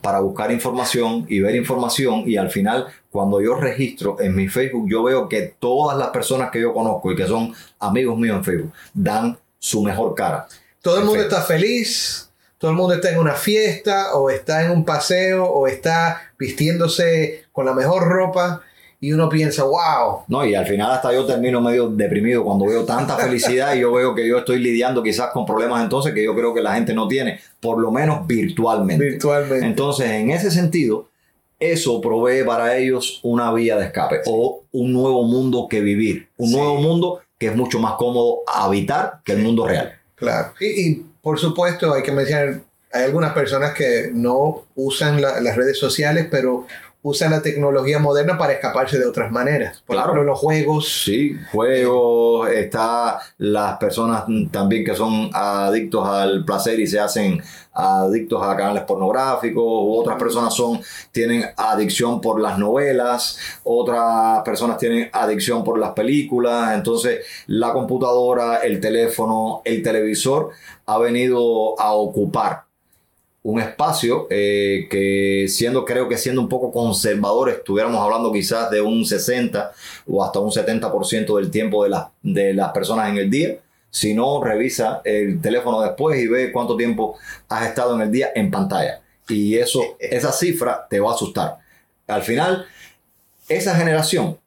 para 0.00 0.20
buscar 0.20 0.52
información 0.52 1.26
y 1.28 1.40
ver 1.40 1.56
información 1.56 2.24
y 2.26 2.36
al 2.36 2.50
final 2.50 2.86
cuando 3.10 3.40
yo 3.40 3.56
registro 3.56 4.16
en 4.20 4.34
mi 4.34 4.48
Facebook 4.48 4.88
yo 4.88 5.02
veo 5.02 5.28
que 5.28 5.54
todas 5.58 5.98
las 5.98 6.08
personas 6.08 6.50
que 6.50 6.60
yo 6.60 6.72
conozco 6.72 7.10
y 7.10 7.16
que 7.16 7.26
son 7.26 7.52
amigos 7.80 8.16
míos 8.18 8.36
en 8.36 8.44
Facebook 8.44 8.72
dan 8.94 9.38
su 9.58 9.82
mejor 9.82 10.14
cara. 10.14 10.46
Todo 10.80 10.98
el 10.98 11.04
mundo 11.04 11.22
está 11.22 11.42
feliz, 11.42 12.28
todo 12.58 12.70
el 12.70 12.76
mundo 12.76 12.94
está 12.94 13.10
en 13.10 13.18
una 13.18 13.34
fiesta, 13.34 14.14
o 14.14 14.30
está 14.30 14.64
en 14.64 14.70
un 14.70 14.84
paseo, 14.84 15.44
o 15.44 15.66
está 15.66 16.32
vistiéndose 16.38 17.46
con 17.52 17.66
la 17.66 17.74
mejor 17.74 18.04
ropa, 18.08 18.62
y 19.04 19.12
uno 19.12 19.28
piensa, 19.28 19.64
wow, 19.64 20.20
No, 20.28 20.44
y 20.46 20.54
al 20.54 20.64
final 20.64 20.92
hasta 20.92 21.12
yo 21.12 21.26
termino 21.26 21.60
medio 21.60 21.88
deprimido 21.88 22.44
cuando 22.44 22.66
veo 22.66 22.84
tanta 22.84 23.16
felicidad 23.16 23.74
y 23.74 23.80
yo 23.80 23.92
veo 23.92 24.14
que 24.14 24.26
yo 24.28 24.38
estoy 24.38 24.60
lidiando 24.60 25.02
quizás 25.02 25.30
con 25.32 25.44
problemas 25.44 25.82
entonces 25.82 26.14
que 26.14 26.22
yo 26.24 26.36
creo 26.36 26.54
que 26.54 26.62
la 26.62 26.74
gente 26.76 26.94
no 26.94 27.08
tiene, 27.08 27.40
por 27.58 27.80
lo 27.80 27.90
menos 27.90 28.24
virtualmente. 28.28 29.04
virtualmente. 29.04 29.66
Entonces, 29.66 30.08
en 30.08 30.30
ese 30.30 30.52
sentido, 30.52 31.08
eso 31.58 32.00
provee 32.00 32.44
para 32.44 32.76
ellos 32.76 33.18
una 33.24 33.52
vía 33.52 33.76
de 33.76 33.86
escape 33.86 34.20
o 34.26 34.62
un 34.70 34.92
nuevo 34.92 35.24
mundo 35.24 35.66
que 35.68 35.80
vivir, 35.80 36.28
un 36.36 36.48
Sí. 36.50 36.56
nuevo 36.56 36.76
mundo 36.76 37.20
que 37.38 37.48
es 37.48 37.56
mucho 37.56 37.80
más 37.80 37.94
cómodo 37.94 38.42
habitar 38.46 39.14
que 39.24 39.32
el 39.32 39.42
mundo 39.42 39.66
real. 39.66 39.92
Claro. 40.14 40.52
Y, 40.60 40.66
y, 40.90 41.06
por 41.20 41.40
supuesto 41.40 41.92
hay 41.92 42.02
que 42.04 42.12
mencionar, 42.12 42.60
hay 42.92 43.02
algunas 43.04 43.32
personas 43.32 43.74
que 43.74 44.10
no 44.14 44.62
usan 44.76 45.20
la- 45.20 45.40
las 45.40 45.56
redes 45.56 45.76
sociales, 45.78 46.28
pero 46.30 46.66
usan 47.02 47.32
la 47.32 47.42
tecnología 47.42 47.98
moderna 47.98 48.38
para 48.38 48.52
escaparse 48.52 48.98
de 48.98 49.06
otras 49.06 49.30
maneras. 49.32 49.82
Por 49.86 49.96
Claro. 49.96 50.12
ejemplo, 50.12 50.30
los 50.30 50.38
juegos. 50.38 51.02
Sí, 51.04 51.36
juegos, 51.50 52.48
está 52.50 53.20
las 53.38 53.76
personas 53.78 54.24
también 54.50 54.84
que 54.84 54.94
son 54.94 55.30
adictos 55.32 56.06
al 56.08 56.44
placer 56.44 56.78
y 56.78 56.86
se 56.86 57.00
hacen 57.00 57.42
adictos 57.74 58.40
a 58.42 58.54
canales 58.56 58.84
pornográficos, 58.84 59.64
otras 59.66 60.16
personas 60.18 60.54
son, 60.54 60.80
tienen 61.10 61.44
adicción 61.56 62.20
por 62.20 62.40
las 62.40 62.58
novelas, 62.58 63.38
otras 63.64 64.42
personas 64.44 64.78
tienen 64.78 65.08
adicción 65.12 65.64
por 65.64 65.78
las 65.78 65.92
películas, 65.92 66.74
entonces 66.74 67.24
la 67.46 67.72
computadora, 67.72 68.58
el 68.58 68.78
teléfono, 68.78 69.62
el 69.64 69.82
televisor 69.82 70.50
ha 70.86 70.98
venido 70.98 71.80
a 71.80 71.94
ocupar 71.94 72.64
un 73.44 73.60
espacio 73.60 74.28
eh, 74.30 74.86
que 74.88 75.46
siendo, 75.48 75.84
creo 75.84 76.08
que 76.08 76.16
siendo 76.16 76.40
un 76.40 76.48
poco 76.48 76.70
conservadores, 76.70 77.56
estuviéramos 77.56 78.00
hablando 78.00 78.32
quizás 78.32 78.70
de 78.70 78.80
un 78.80 79.04
60 79.04 79.72
o 80.06 80.24
hasta 80.24 80.38
un 80.38 80.50
70% 80.50 81.36
del 81.36 81.50
tiempo 81.50 81.82
de, 81.82 81.90
las 81.90 82.06
de 82.22 82.54
las 82.54 82.70
personas 82.72 83.08
en 83.10 83.18
el 83.18 83.28
día. 83.30 83.56
Si 83.90 84.14
no, 84.14 84.42
revisa 84.42 85.02
el 85.04 85.40
teléfono 85.40 85.80
después 85.82 86.18
y 86.20 86.28
ve 86.28 86.52
cuánto 86.52 86.76
tiempo 86.76 87.16
has 87.48 87.66
estado 87.66 87.96
en 87.96 88.02
el 88.02 88.12
día 88.12 88.30
en 88.34 88.50
pantalla. 88.50 89.02
Y 89.28 89.56
eso, 89.56 89.80
esa 89.98 90.32
cifra 90.32 90.86
te 90.88 91.00
va 91.00 91.10
a 91.10 91.14
asustar. 91.14 91.58
Al 92.06 92.22
final, 92.22 92.64
esa 93.48 93.74
generación 93.74 94.38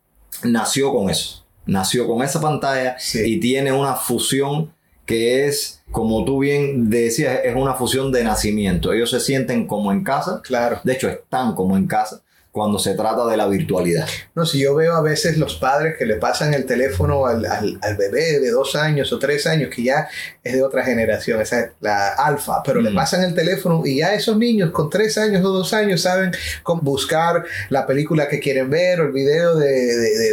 nació 0.43 0.93
con 0.93 1.09
eso. 1.09 1.43
Nació 1.65 2.07
con 2.07 2.23
esa 2.23 2.39
pantalla 2.39 2.95
Sí. 2.97 3.23
y 3.25 3.39
tiene 3.39 3.73
una 3.73 3.95
fusión 3.95 4.71
que 5.05 5.45
es, 5.45 5.81
como 5.91 6.25
tú 6.25 6.39
bien 6.39 6.89
decías, 6.89 7.39
es 7.43 7.55
una 7.55 7.75
fusión 7.75 8.12
de 8.12 8.24
nacimiento. 8.24 8.93
Ellos 8.93 9.12
se 9.12 9.19
sienten 9.19 9.67
como 9.67 9.91
en 9.91 10.03
casa. 10.03 10.41
Claro. 10.43 10.79
De 10.83 10.93
hecho, 10.93 11.09
están 11.09 11.53
como 11.55 11.77
en 11.77 11.88
casa 11.88 12.21
cuando 12.55 12.79
se 12.79 12.93
trata 12.95 13.25
de 13.27 13.35
la 13.35 13.47
virtualidad. 13.47 14.07
No, 14.33 14.45
si 14.45 14.59
yo 14.59 14.74
veo 14.75 14.93
a 14.95 15.01
veces 15.01 15.38
los 15.38 15.55
padres 15.55 15.95
que 16.00 16.05
le 16.05 16.15
pasan 16.15 16.53
el 16.53 16.65
teléfono 16.65 17.25
al, 17.25 17.45
al- 17.45 17.77
al 17.81 17.97
bebé 17.97 18.39
de 18.39 18.50
dos 18.50 18.77
años 18.77 19.12
o 19.12 19.19
tres 19.19 19.45
años, 19.45 19.69
que 19.75 19.83
ya 19.83 20.07
es 20.41 20.53
de 20.53 20.63
otra 20.63 20.81
generación, 20.85 21.41
esa 21.41 21.59
es 21.59 21.69
la 21.81 22.13
alfa, 22.13 22.63
pero 22.63 22.79
le 22.79 22.91
Mm. 22.91 22.95
pasan 22.95 23.24
el 23.25 23.35
teléfono 23.35 23.81
y 23.85 23.97
ya 23.97 24.13
esos 24.13 24.38
niños 24.38 24.71
con 24.71 24.89
tres 24.89 25.17
años 25.17 25.43
o 25.43 25.50
dos 25.50 25.74
años 25.74 26.00
saben 26.01 26.31
cómo 26.63 26.81
buscar 26.81 27.43
la 27.67 27.85
película 27.85 28.29
que 28.29 28.39
quieren 28.39 28.69
ver 28.69 29.01
o 29.01 29.07
el 29.07 29.12
video 29.12 29.55
de, 29.55 29.67
de- 29.67 30.17
de 30.17 30.29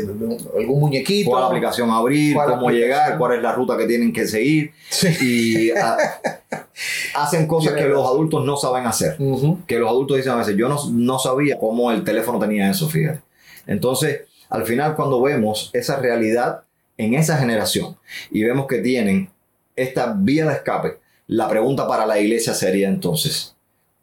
algún 0.61 0.79
muñequito. 0.79 1.29
cuál 1.29 1.43
aplicación 1.43 1.91
abrir, 1.91 2.35
¿Cuál 2.37 2.51
cómo 2.51 2.69
aplicación? 2.69 2.89
llegar, 3.01 3.19
cuál 3.19 3.33
es 3.35 3.43
la 3.43 3.53
ruta 3.53 3.77
que 3.77 3.87
tienen 3.87 4.13
que 4.13 4.29
seguir 4.29 4.71
Sí. 4.91 5.09
y 5.21 5.71
ah, 5.73 5.97
hacen 7.15 7.47
cosas 7.47 7.75
que 7.75 7.85
los 7.85 8.07
adultos 8.07 8.45
no 8.45 8.57
saben 8.57 8.87
hacer. 8.87 9.17
Que 9.67 9.79
los 9.79 9.89
adultos 9.89 10.17
dicen 10.17 10.33
a 10.33 10.37
veces, 10.37 10.57
yo 10.57 10.69
no, 10.69 10.79
no 10.91 11.19
sabía 11.19 11.59
cómo 11.59 11.91
el 11.91 12.05
teléfono 12.05 12.39
tenía 12.39 12.71
eso, 12.71 12.89
fíjate. 12.89 13.21
Entonces, 13.67 14.23
al 14.49 14.65
final 14.65 14.95
cuando 14.95 15.21
vemos 15.21 15.71
esa 15.73 15.97
realidad 15.97 16.63
en 16.99 17.15
esa 17.15 17.39
generación 17.39 17.97
y 18.31 18.43
vemos 18.43 18.67
que 18.67 18.79
tienen 18.79 19.31
esta 19.77 20.15
vía 20.17 20.47
de 20.47 20.55
escape, 20.55 20.99
la 21.27 21.49
pregunta 21.49 21.87
para 21.89 22.07
la 22.07 22.19
iglesia 22.19 22.53
sería 22.55 22.89
entonces, 22.89 23.55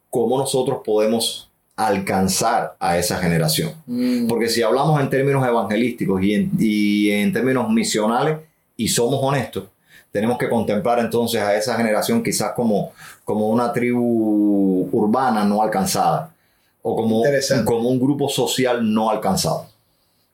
¿cómo 0.08 0.38
nosotros 0.38 0.80
podemos 0.84 1.50
alcanzar 1.76 2.76
a 2.80 2.98
esa 2.98 3.18
generación? 3.18 3.74
Mm. 3.86 4.26
Porque 4.26 4.48
si 4.48 4.62
hablamos 4.62 5.00
en 5.00 5.08
términos 5.08 5.46
evangelísticos 5.46 6.22
y 6.22 6.34
en, 6.34 6.50
y 6.58 7.10
en 7.10 7.32
términos 7.32 7.70
misionales 7.70 8.38
y 8.76 8.88
somos 8.88 9.20
honestos, 9.22 9.64
tenemos 10.12 10.38
que 10.38 10.48
contemplar 10.48 10.98
entonces 10.98 11.40
a 11.40 11.56
esa 11.56 11.76
generación 11.76 12.22
quizás 12.22 12.52
como, 12.52 12.92
como 13.24 13.48
una 13.48 13.72
tribu 13.72 14.88
urbana 14.92 15.44
no 15.44 15.62
alcanzada 15.62 16.34
o 16.82 16.96
como, 16.96 17.22
como 17.64 17.88
un 17.88 18.00
grupo 18.00 18.28
social 18.28 18.92
no 18.92 19.10
alcanzado. 19.10 19.68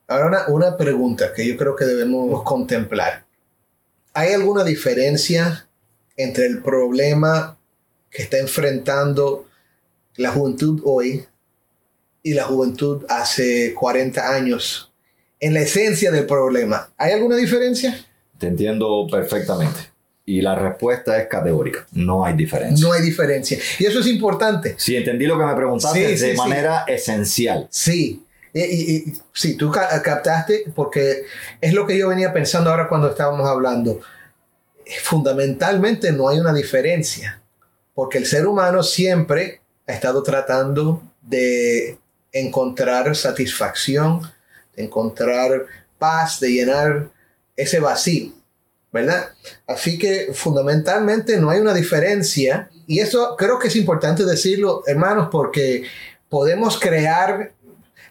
Ahora 0.08 0.26
una, 0.26 0.48
una 0.48 0.76
pregunta 0.76 1.32
que 1.34 1.46
yo 1.46 1.56
creo 1.56 1.74
que 1.76 1.84
debemos 1.84 2.42
contemplar. 2.44 3.24
¿Hay 4.14 4.32
alguna 4.32 4.64
diferencia 4.64 5.68
entre 6.16 6.46
el 6.46 6.62
problema 6.62 7.58
que 8.10 8.22
está 8.22 8.38
enfrentando 8.38 9.46
la 10.16 10.30
juventud 10.30 10.80
hoy 10.84 11.26
y 12.22 12.32
la 12.32 12.44
juventud 12.44 13.04
hace 13.08 13.74
40 13.74 14.34
años? 14.34 14.92
En 15.38 15.52
la 15.52 15.60
esencia 15.60 16.10
del 16.10 16.24
problema, 16.24 16.90
¿hay 16.96 17.12
alguna 17.12 17.36
diferencia? 17.36 18.06
Te 18.38 18.48
entiendo 18.48 19.06
perfectamente. 19.10 19.78
Y 20.24 20.40
la 20.40 20.54
respuesta 20.56 21.16
es 21.20 21.28
categórica. 21.28 21.86
No 21.92 22.24
hay 22.24 22.34
diferencia. 22.34 22.84
No 22.86 22.92
hay 22.92 23.02
diferencia. 23.02 23.58
Y 23.78 23.84
eso 23.86 24.00
es 24.00 24.06
importante. 24.08 24.74
Si 24.76 24.96
entendí 24.96 25.24
lo 25.26 25.38
que 25.38 25.44
me 25.44 25.54
preguntaste 25.54 25.98
Sí, 25.98 26.04
de 26.12 26.16
sí, 26.18 26.30
sí. 26.32 26.36
manera 26.36 26.84
esencial. 26.88 27.68
Sí. 27.70 28.24
Y, 28.52 28.60
y- 28.60 28.96
y- 28.96 29.12
sí, 29.32 29.56
tú 29.56 29.70
ca- 29.70 30.02
captaste 30.02 30.64
porque 30.74 31.22
es 31.60 31.72
lo 31.74 31.86
que 31.86 31.96
yo 31.96 32.08
venía 32.08 32.32
pensando 32.32 32.70
ahora 32.70 32.88
cuando 32.88 33.08
estábamos 33.10 33.46
hablando. 33.48 34.00
Fundamentalmente 35.02 36.12
no 36.12 36.28
hay 36.28 36.38
una 36.40 36.52
diferencia, 36.52 37.40
porque 37.94 38.18
el 38.18 38.26
ser 38.26 38.46
humano 38.46 38.82
siempre 38.82 39.60
ha 39.86 39.92
estado 39.92 40.22
tratando 40.22 41.02
de 41.22 41.98
encontrar 42.32 43.14
satisfacción, 43.16 44.22
de 44.76 44.84
encontrar 44.84 45.66
paz, 45.98 46.40
de 46.40 46.50
llenar 46.50 47.08
ese 47.56 47.80
vacío, 47.80 48.32
¿verdad? 48.92 49.30
Así 49.66 49.98
que 49.98 50.30
fundamentalmente 50.32 51.38
no 51.38 51.50
hay 51.50 51.60
una 51.60 51.74
diferencia 51.74 52.70
y 52.86 53.00
eso 53.00 53.36
creo 53.36 53.58
que 53.58 53.68
es 53.68 53.76
importante 53.76 54.24
decirlo, 54.24 54.82
hermanos, 54.86 55.28
porque 55.30 55.84
podemos 56.28 56.78
crear 56.78 57.52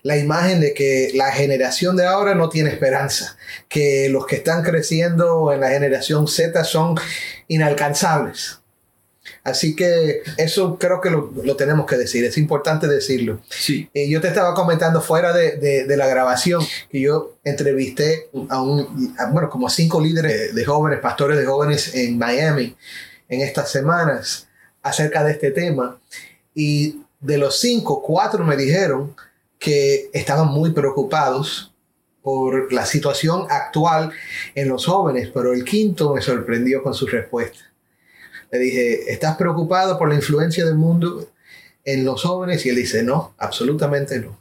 la 0.06 0.18
imagen 0.18 0.60
de 0.60 0.74
que 0.74 1.12
la 1.16 1.32
generación 1.32 1.96
de 1.96 2.06
ahora 2.06 2.36
no 2.36 2.50
tiene 2.50 2.70
esperanza, 2.70 3.38
que 3.68 4.08
los 4.10 4.28
que 4.28 4.36
están 4.36 4.62
creciendo 4.62 5.52
en 5.52 5.62
la 5.62 5.70
generación 5.70 6.28
Z 6.28 6.64
son 6.64 6.96
inalcanzables. 7.48 8.60
Así 9.46 9.76
que 9.76 10.24
eso 10.38 10.80
creo 10.80 11.00
que 11.00 11.12
lo, 11.12 11.32
lo 11.44 11.56
tenemos 11.56 11.86
que 11.86 11.98
decir, 11.98 12.26
es 12.26 12.36
importante 12.40 12.88
decirlo. 12.88 13.42
Sí. 13.48 13.88
Eh, 13.94 14.10
yo 14.10 14.20
te 14.20 14.28
estaba 14.28 14.56
comentando 14.56 15.02
fuera 15.02 15.34
de, 15.34 15.58
de, 15.58 15.86
de, 15.86 15.98
la 15.98 16.08
grabación 16.08 16.66
que 16.90 17.00
yo 17.00 17.36
entrevisté 17.44 18.28
a 18.50 18.64
un, 18.64 19.16
a, 19.20 19.30
bueno, 19.30 19.48
como 19.52 19.70
cinco 19.70 20.02
líderes 20.02 20.56
de 20.56 20.66
jóvenes, 20.66 21.00
pastores 21.00 21.38
de 21.38 21.46
jóvenes 21.46 21.94
en 21.94 22.18
Miami 22.18 22.76
en 23.30 23.42
estas 23.42 23.72
semanas 23.72 24.48
acerca 24.82 25.24
de 25.24 25.34
este 25.34 25.52
tema. 25.52 26.00
Y 26.56 27.02
de 27.20 27.38
los 27.38 27.60
cinco, 27.60 28.02
cuatro 28.02 28.44
me 28.44 28.58
dijeron 28.58 29.16
que 29.60 30.10
estaban 30.12 30.48
muy 30.48 30.72
preocupados 30.72 31.72
por 32.24 32.74
la 32.74 32.88
situación 32.88 33.46
actual 33.48 34.12
en 34.56 34.70
los 34.70 34.88
jóvenes, 34.88 35.30
pero 35.32 35.54
el 35.54 35.64
quinto 35.64 36.16
me 36.16 36.22
sorprendió 36.24 36.82
con 36.82 36.96
su 36.96 37.06
respuesta. 37.06 37.60
Le 38.52 38.60
dije, 38.60 39.12
¿estás 39.12 39.38
preocupado 39.38 39.98
por 39.98 40.10
la 40.10 40.16
influencia 40.16 40.66
del 40.66 40.76
mundo 40.76 41.30
en 41.84 42.06
los 42.06 42.24
jóvenes? 42.24 42.66
Y 42.66 42.70
él 42.70 42.76
dice, 42.76 43.04
no, 43.04 43.34
absolutamente 43.38 44.20
no. 44.20 44.40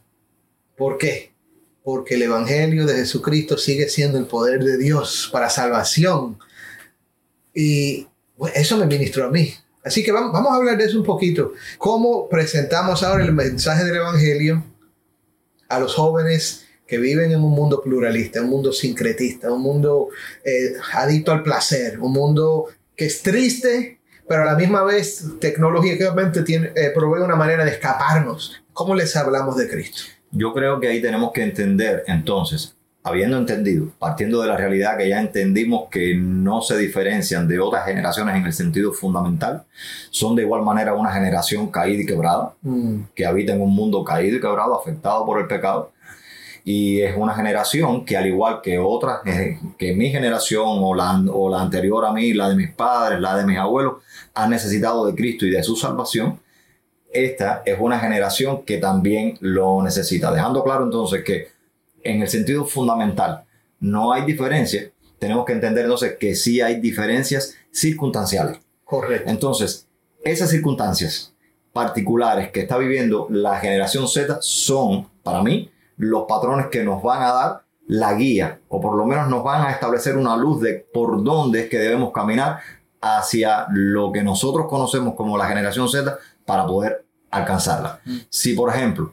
¿Por 0.77 0.99
qué? 0.99 1.33
Porque 1.83 2.15
el 2.15 2.23
Evangelio 2.23 2.87
de 2.87 2.95
Jesucristo 2.95 3.59
sigue 3.59 3.89
siendo 3.89 4.19
el 4.19 4.27
poder 4.27 4.63
de 4.63 4.79
Dios 4.79 5.29
para 5.33 5.51
salvación. 5.51 6.39
Y 7.55 8.07
eso 8.55 8.77
me 8.77 8.87
ministró 8.87 9.27
a 9.27 9.31
mí. 9.31 9.55
Así 9.85 10.03
que 10.03 10.13
vamos, 10.13 10.33
vamos 10.33 10.53
a 10.53 10.57
hablar 10.57 10.79
de 10.79 10.85
eso 10.85 10.99
un 10.99 11.05
poquito. 11.05 11.53
¿Cómo 11.79 12.29
presentamos 12.29 13.03
ahora 13.03 13.25
el 13.25 13.33
mensaje 13.33 13.85
del 13.85 13.97
Evangelio 13.97 14.65
a 15.69 15.79
los 15.79 15.95
jóvenes 15.95 16.65
que 16.87 16.99
viven 16.99 17.33
en 17.33 17.43
un 17.43 17.53
mundo 17.53 17.81
pluralista, 17.83 18.43
un 18.43 18.51
mundo 18.51 18.73
sincretista, 18.73 19.53
un 19.53 19.63
mundo 19.63 20.09
eh, 20.45 20.75
adicto 20.93 21.33
al 21.33 21.43
placer, 21.43 21.99
un 22.01 22.13
mundo 22.13 22.69
que 22.97 23.07
es 23.07 23.23
triste, 23.23 24.01
pero 24.29 24.43
a 24.43 24.47
la 24.47 24.55
misma 24.55 24.83
vez 24.85 25.25
tecnológicamente 25.41 26.43
tiene, 26.43 26.73
eh, 26.75 26.91
provee 26.95 27.23
una 27.23 27.37
manera 27.37 27.65
de 27.65 27.73
escaparnos. 27.73 28.63
¿Cómo 28.73 28.95
les 28.95 29.15
hablamos 29.17 29.57
de 29.57 29.69
Cristo? 29.69 30.03
Yo 30.31 30.53
creo 30.53 30.81
que 30.81 30.89
ahí 30.89 31.01
tenemos 31.01 31.33
que 31.33 31.43
entender 31.43 32.03
entonces, 32.07 32.77
habiendo 33.05 33.37
entendido, 33.37 33.89
partiendo 33.99 34.41
de 34.41 34.49
la 34.49 34.57
realidad 34.57 34.97
que 34.97 35.09
ya 35.09 35.21
entendimos 35.21 35.89
que 35.91 36.17
no 36.17 36.63
se 36.63 36.77
diferencian 36.79 37.47
de 37.47 37.61
otras 37.61 37.85
generaciones 37.85 38.35
en 38.35 38.47
el 38.47 38.53
sentido 38.53 38.93
fundamental, 38.93 39.65
son 40.11 40.35
de 40.35 40.43
igual 40.43 40.63
manera 40.63 40.95
una 40.95 41.13
generación 41.13 41.71
caída 41.71 42.03
y 42.03 42.07
quebrada, 42.07 42.55
mm. 42.63 43.03
que 43.15 43.27
habita 43.27 43.53
en 43.53 43.61
un 43.61 43.75
mundo 43.75 44.03
caído 44.03 44.39
y 44.39 44.41
quebrado, 44.41 44.81
afectado 44.81 45.25
por 45.27 45.39
el 45.39 45.47
pecado, 45.47 45.93
y 46.66 47.02
es 47.02 47.14
una 47.14 47.35
generación 47.35 48.06
que 48.06 48.16
al 48.16 48.26
igual 48.26 48.62
que 48.62 48.78
otras, 48.78 49.21
eh, 49.26 49.59
que 49.76 49.94
mi 49.94 50.11
generación 50.11 50.64
o 50.66 50.94
la, 50.94 51.23
o 51.30 51.50
la 51.50 51.61
anterior 51.61 52.06
a 52.06 52.12
mí, 52.12 52.33
la 52.33 52.49
de 52.49 52.56
mis 52.56 52.73
padres, 52.73 53.21
la 53.21 53.37
de 53.37 53.44
mis 53.44 53.59
abuelos, 53.59 53.97
han 54.33 54.49
necesitado 54.49 55.06
de 55.06 55.14
Cristo 55.14 55.44
y 55.44 55.50
de 55.50 55.62
su 55.62 55.76
salvación, 55.76 56.40
esta 57.12 57.62
es 57.66 57.76
una 57.78 58.00
generación 58.00 58.64
que 58.64 58.78
también 58.78 59.37
lo 59.40 59.83
necesita. 59.83 60.33
Dejando 60.33 60.64
claro 60.64 60.85
entonces 60.85 61.23
que 61.23 61.49
en 62.02 62.23
el 62.23 62.28
sentido 62.28 62.64
fundamental 62.64 63.44
no 63.80 64.12
hay 64.12 64.25
diferencia, 64.25 64.90
tenemos 65.18 65.44
que 65.44 65.52
entender 65.52 65.85
entonces 65.85 66.16
que 66.18 66.35
sí 66.35 66.62
hay 66.62 66.80
diferencias 66.80 67.56
circunstanciales. 67.71 68.59
Correcto. 68.85 69.30
Entonces, 69.30 69.87
esas 70.25 70.50
circunstancias 70.50 71.33
particulares 71.75 72.50
que 72.50 72.61
está 72.61 72.78
viviendo 72.78 73.26
la 73.30 73.59
generación 73.59 74.09
Z 74.09 74.38
son, 74.40 75.09
para 75.23 75.42
mí, 75.42 75.71
los 75.97 76.25
patrones 76.27 76.67
que 76.67 76.85
nos 76.85 77.03
van 77.03 77.23
a 77.23 77.33
dar 77.33 77.65
la 77.87 78.15
guía, 78.15 78.61
o 78.69 78.81
por 78.81 78.97
lo 78.97 79.05
menos 79.05 79.29
nos 79.29 79.45
van 79.45 79.63
a 79.63 79.71
establecer 79.71 80.17
una 80.17 80.37
luz 80.37 80.61
de 80.63 80.87
por 80.93 81.23
dónde 81.23 81.63
es 81.63 81.69
que 81.69 81.79
debemos 81.79 82.13
caminar 82.13 82.61
hacia 83.01 83.67
lo 83.71 84.11
que 84.11 84.23
nosotros 84.23 84.67
conocemos 84.69 85.15
como 85.15 85.37
la 85.37 85.47
generación 85.47 85.89
Z 85.89 86.17
para 86.47 86.67
poder 86.67 87.05
alcanzarla. 87.31 88.01
Mm. 88.05 88.17
Si, 88.31 88.55
por 88.55 88.71
ejemplo, 88.71 89.13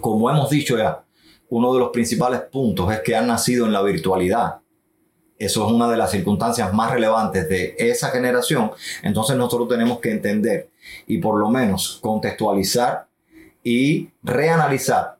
como 0.00 0.30
hemos 0.30 0.48
dicho 0.50 0.76
ya, 0.78 1.02
uno 1.48 1.72
de 1.72 1.80
los 1.80 1.90
principales 1.90 2.40
puntos 2.42 2.92
es 2.92 3.00
que 3.00 3.16
han 3.16 3.26
nacido 3.26 3.66
en 3.66 3.72
la 3.72 3.82
virtualidad, 3.82 4.58
eso 5.38 5.66
es 5.66 5.72
una 5.72 5.88
de 5.88 5.96
las 5.96 6.10
circunstancias 6.10 6.72
más 6.72 6.92
relevantes 6.92 7.48
de 7.48 7.74
esa 7.78 8.08
generación, 8.08 8.70
entonces 9.02 9.36
nosotros 9.36 9.68
tenemos 9.68 9.98
que 9.98 10.10
entender 10.10 10.70
y 11.06 11.18
por 11.18 11.38
lo 11.38 11.50
menos 11.50 11.98
contextualizar 12.00 13.08
y 13.62 14.10
reanalizar 14.22 15.15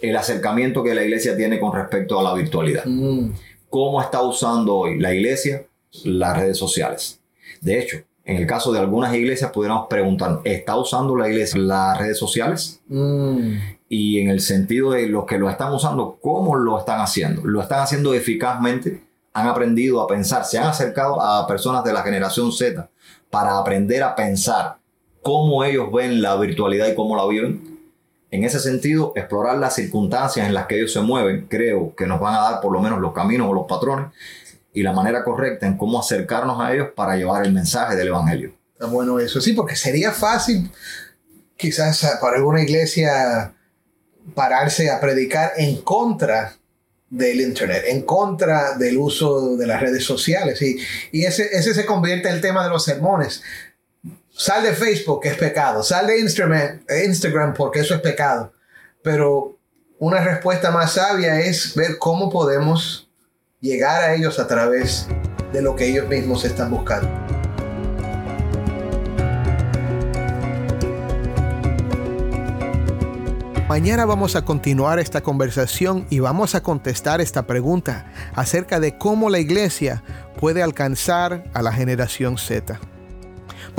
el 0.00 0.16
acercamiento 0.16 0.82
que 0.82 0.94
la 0.94 1.02
iglesia 1.02 1.36
tiene 1.36 1.58
con 1.58 1.72
respecto 1.72 2.18
a 2.18 2.22
la 2.22 2.34
virtualidad. 2.34 2.84
Mm. 2.86 3.32
¿Cómo 3.70 4.00
está 4.00 4.22
usando 4.22 4.76
hoy 4.76 4.98
la 4.98 5.14
iglesia 5.14 5.66
las 6.04 6.36
redes 6.36 6.56
sociales? 6.56 7.20
De 7.60 7.78
hecho, 7.80 7.98
en 8.24 8.36
el 8.36 8.46
caso 8.46 8.72
de 8.72 8.78
algunas 8.78 9.14
iglesias 9.14 9.50
pudiéramos 9.50 9.86
preguntar, 9.88 10.40
¿está 10.44 10.76
usando 10.76 11.16
la 11.16 11.28
iglesia 11.28 11.60
las 11.60 11.98
redes 11.98 12.18
sociales? 12.18 12.80
Mm. 12.88 13.56
Y 13.88 14.20
en 14.20 14.28
el 14.28 14.40
sentido 14.40 14.90
de 14.92 15.06
los 15.06 15.24
que 15.24 15.38
lo 15.38 15.48
están 15.48 15.72
usando, 15.72 16.18
¿cómo 16.20 16.56
lo 16.56 16.78
están 16.78 17.00
haciendo? 17.00 17.42
¿Lo 17.44 17.62
están 17.62 17.80
haciendo 17.80 18.12
eficazmente? 18.14 19.02
¿Han 19.32 19.48
aprendido 19.48 20.02
a 20.02 20.06
pensar? 20.06 20.44
¿Se 20.44 20.58
han 20.58 20.66
acercado 20.66 21.20
a 21.20 21.46
personas 21.46 21.84
de 21.84 21.92
la 21.92 22.02
generación 22.02 22.52
Z 22.52 22.90
para 23.30 23.58
aprender 23.58 24.02
a 24.02 24.14
pensar 24.14 24.76
cómo 25.22 25.64
ellos 25.64 25.90
ven 25.92 26.20
la 26.20 26.36
virtualidad 26.36 26.88
y 26.88 26.94
cómo 26.94 27.16
la 27.16 27.26
viven? 27.26 27.67
En 28.30 28.44
ese 28.44 28.60
sentido, 28.60 29.12
explorar 29.16 29.56
las 29.56 29.74
circunstancias 29.74 30.46
en 30.46 30.54
las 30.54 30.66
que 30.66 30.76
ellos 30.76 30.92
se 30.92 31.00
mueven, 31.00 31.46
creo 31.48 31.94
que 31.96 32.06
nos 32.06 32.20
van 32.20 32.34
a 32.34 32.40
dar 32.40 32.60
por 32.60 32.72
lo 32.72 32.80
menos 32.80 33.00
los 33.00 33.12
caminos 33.12 33.48
o 33.48 33.54
los 33.54 33.66
patrones 33.66 34.08
y 34.72 34.82
la 34.82 34.92
manera 34.92 35.24
correcta 35.24 35.66
en 35.66 35.78
cómo 35.78 35.98
acercarnos 35.98 36.60
a 36.60 36.72
ellos 36.74 36.88
para 36.94 37.16
llevar 37.16 37.44
el 37.44 37.52
mensaje 37.52 37.96
del 37.96 38.08
Evangelio. 38.08 38.52
Bueno 38.90 39.18
eso, 39.18 39.40
sí, 39.40 39.54
porque 39.54 39.74
sería 39.74 40.12
fácil 40.12 40.70
quizás 41.56 42.18
para 42.20 42.36
alguna 42.36 42.62
iglesia 42.62 43.54
pararse 44.34 44.90
a 44.90 45.00
predicar 45.00 45.52
en 45.56 45.80
contra 45.82 46.54
del 47.10 47.40
Internet, 47.40 47.84
en 47.88 48.02
contra 48.02 48.76
del 48.76 48.98
uso 48.98 49.56
de 49.56 49.66
las 49.66 49.80
redes 49.80 50.04
sociales. 50.04 50.60
Y, 50.62 50.78
y 51.12 51.24
ese, 51.24 51.48
ese 51.52 51.74
se 51.74 51.86
convierte 51.86 52.28
en 52.28 52.36
el 52.36 52.40
tema 52.40 52.62
de 52.62 52.70
los 52.70 52.84
sermones. 52.84 53.42
Sal 54.40 54.62
de 54.62 54.72
Facebook, 54.72 55.22
que 55.22 55.30
es 55.30 55.36
pecado. 55.36 55.82
Sal 55.82 56.06
de 56.06 56.20
Instagram, 56.20 56.78
Instagram, 57.04 57.54
porque 57.54 57.80
eso 57.80 57.92
es 57.96 58.00
pecado. 58.00 58.52
Pero 59.02 59.58
una 59.98 60.20
respuesta 60.20 60.70
más 60.70 60.92
sabia 60.92 61.40
es 61.40 61.74
ver 61.74 61.98
cómo 61.98 62.30
podemos 62.30 63.10
llegar 63.60 64.00
a 64.00 64.14
ellos 64.14 64.38
a 64.38 64.46
través 64.46 65.08
de 65.52 65.60
lo 65.60 65.74
que 65.74 65.86
ellos 65.86 66.06
mismos 66.06 66.44
están 66.44 66.70
buscando. 66.70 67.08
Mañana 73.68 74.04
vamos 74.04 74.36
a 74.36 74.44
continuar 74.44 75.00
esta 75.00 75.20
conversación 75.20 76.06
y 76.10 76.20
vamos 76.20 76.54
a 76.54 76.62
contestar 76.62 77.20
esta 77.20 77.48
pregunta 77.48 78.06
acerca 78.36 78.78
de 78.78 78.98
cómo 78.98 79.30
la 79.30 79.40
iglesia 79.40 80.04
puede 80.38 80.62
alcanzar 80.62 81.42
a 81.54 81.60
la 81.60 81.72
generación 81.72 82.38
Z. 82.38 82.78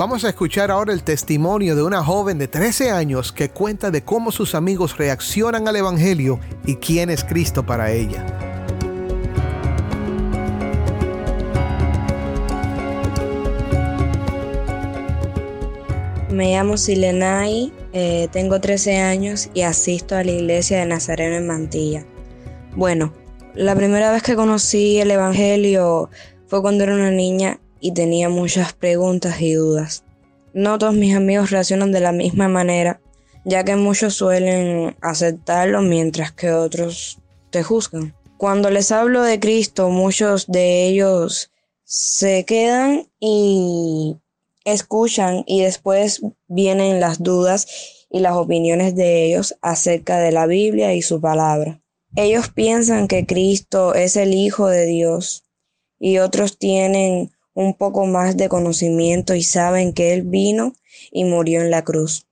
Vamos 0.00 0.24
a 0.24 0.30
escuchar 0.30 0.70
ahora 0.70 0.94
el 0.94 1.02
testimonio 1.02 1.76
de 1.76 1.82
una 1.82 2.02
joven 2.02 2.38
de 2.38 2.48
13 2.48 2.90
años 2.90 3.32
que 3.32 3.50
cuenta 3.50 3.90
de 3.90 4.02
cómo 4.02 4.32
sus 4.32 4.54
amigos 4.54 4.96
reaccionan 4.96 5.68
al 5.68 5.76
Evangelio 5.76 6.40
y 6.64 6.76
quién 6.76 7.10
es 7.10 7.22
Cristo 7.22 7.66
para 7.66 7.92
ella. 7.92 8.24
Me 16.30 16.54
llamo 16.54 16.78
Silenay, 16.78 17.70
eh, 17.92 18.28
tengo 18.32 18.58
13 18.58 19.00
años 19.00 19.50
y 19.52 19.60
asisto 19.60 20.16
a 20.16 20.24
la 20.24 20.30
iglesia 20.30 20.78
de 20.78 20.86
Nazareno 20.86 21.36
en 21.36 21.46
Mantilla. 21.46 22.06
Bueno, 22.74 23.12
la 23.54 23.76
primera 23.76 24.10
vez 24.10 24.22
que 24.22 24.34
conocí 24.34 24.98
el 24.98 25.10
Evangelio 25.10 26.08
fue 26.46 26.62
cuando 26.62 26.84
era 26.84 26.94
una 26.94 27.10
niña 27.10 27.60
y 27.80 27.92
tenía 27.92 28.28
muchas 28.28 28.72
preguntas 28.72 29.40
y 29.40 29.54
dudas. 29.54 30.04
No 30.52 30.78
todos 30.78 30.94
mis 30.94 31.14
amigos 31.14 31.50
reaccionan 31.50 31.92
de 31.92 32.00
la 32.00 32.12
misma 32.12 32.48
manera, 32.48 33.00
ya 33.44 33.64
que 33.64 33.76
muchos 33.76 34.14
suelen 34.14 34.96
aceptarlo 35.00 35.80
mientras 35.82 36.32
que 36.32 36.52
otros 36.52 37.18
te 37.50 37.62
juzgan. 37.62 38.14
Cuando 38.36 38.70
les 38.70 38.90
hablo 38.92 39.22
de 39.22 39.38
Cristo, 39.38 39.90
muchos 39.90 40.46
de 40.46 40.86
ellos 40.86 41.50
se 41.84 42.44
quedan 42.44 43.08
y 43.18 44.16
escuchan 44.64 45.44
y 45.46 45.62
después 45.62 46.22
vienen 46.48 47.00
las 47.00 47.22
dudas 47.22 47.66
y 48.10 48.20
las 48.20 48.34
opiniones 48.34 48.94
de 48.94 49.26
ellos 49.26 49.56
acerca 49.62 50.18
de 50.18 50.32
la 50.32 50.46
Biblia 50.46 50.94
y 50.94 51.02
su 51.02 51.20
palabra. 51.20 51.82
Ellos 52.16 52.48
piensan 52.48 53.06
que 53.08 53.24
Cristo 53.24 53.94
es 53.94 54.16
el 54.16 54.34
Hijo 54.34 54.68
de 54.68 54.86
Dios 54.86 55.44
y 55.98 56.18
otros 56.18 56.58
tienen 56.58 57.30
un 57.60 57.74
poco 57.74 58.06
más 58.06 58.36
de 58.36 58.48
conocimiento 58.48 59.34
y 59.34 59.42
saben 59.42 59.92
que 59.92 60.12
Él 60.12 60.22
vino 60.22 60.72
y 61.10 61.24
murió 61.24 61.60
en 61.60 61.70
la 61.70 61.82
cruz. 61.82 62.26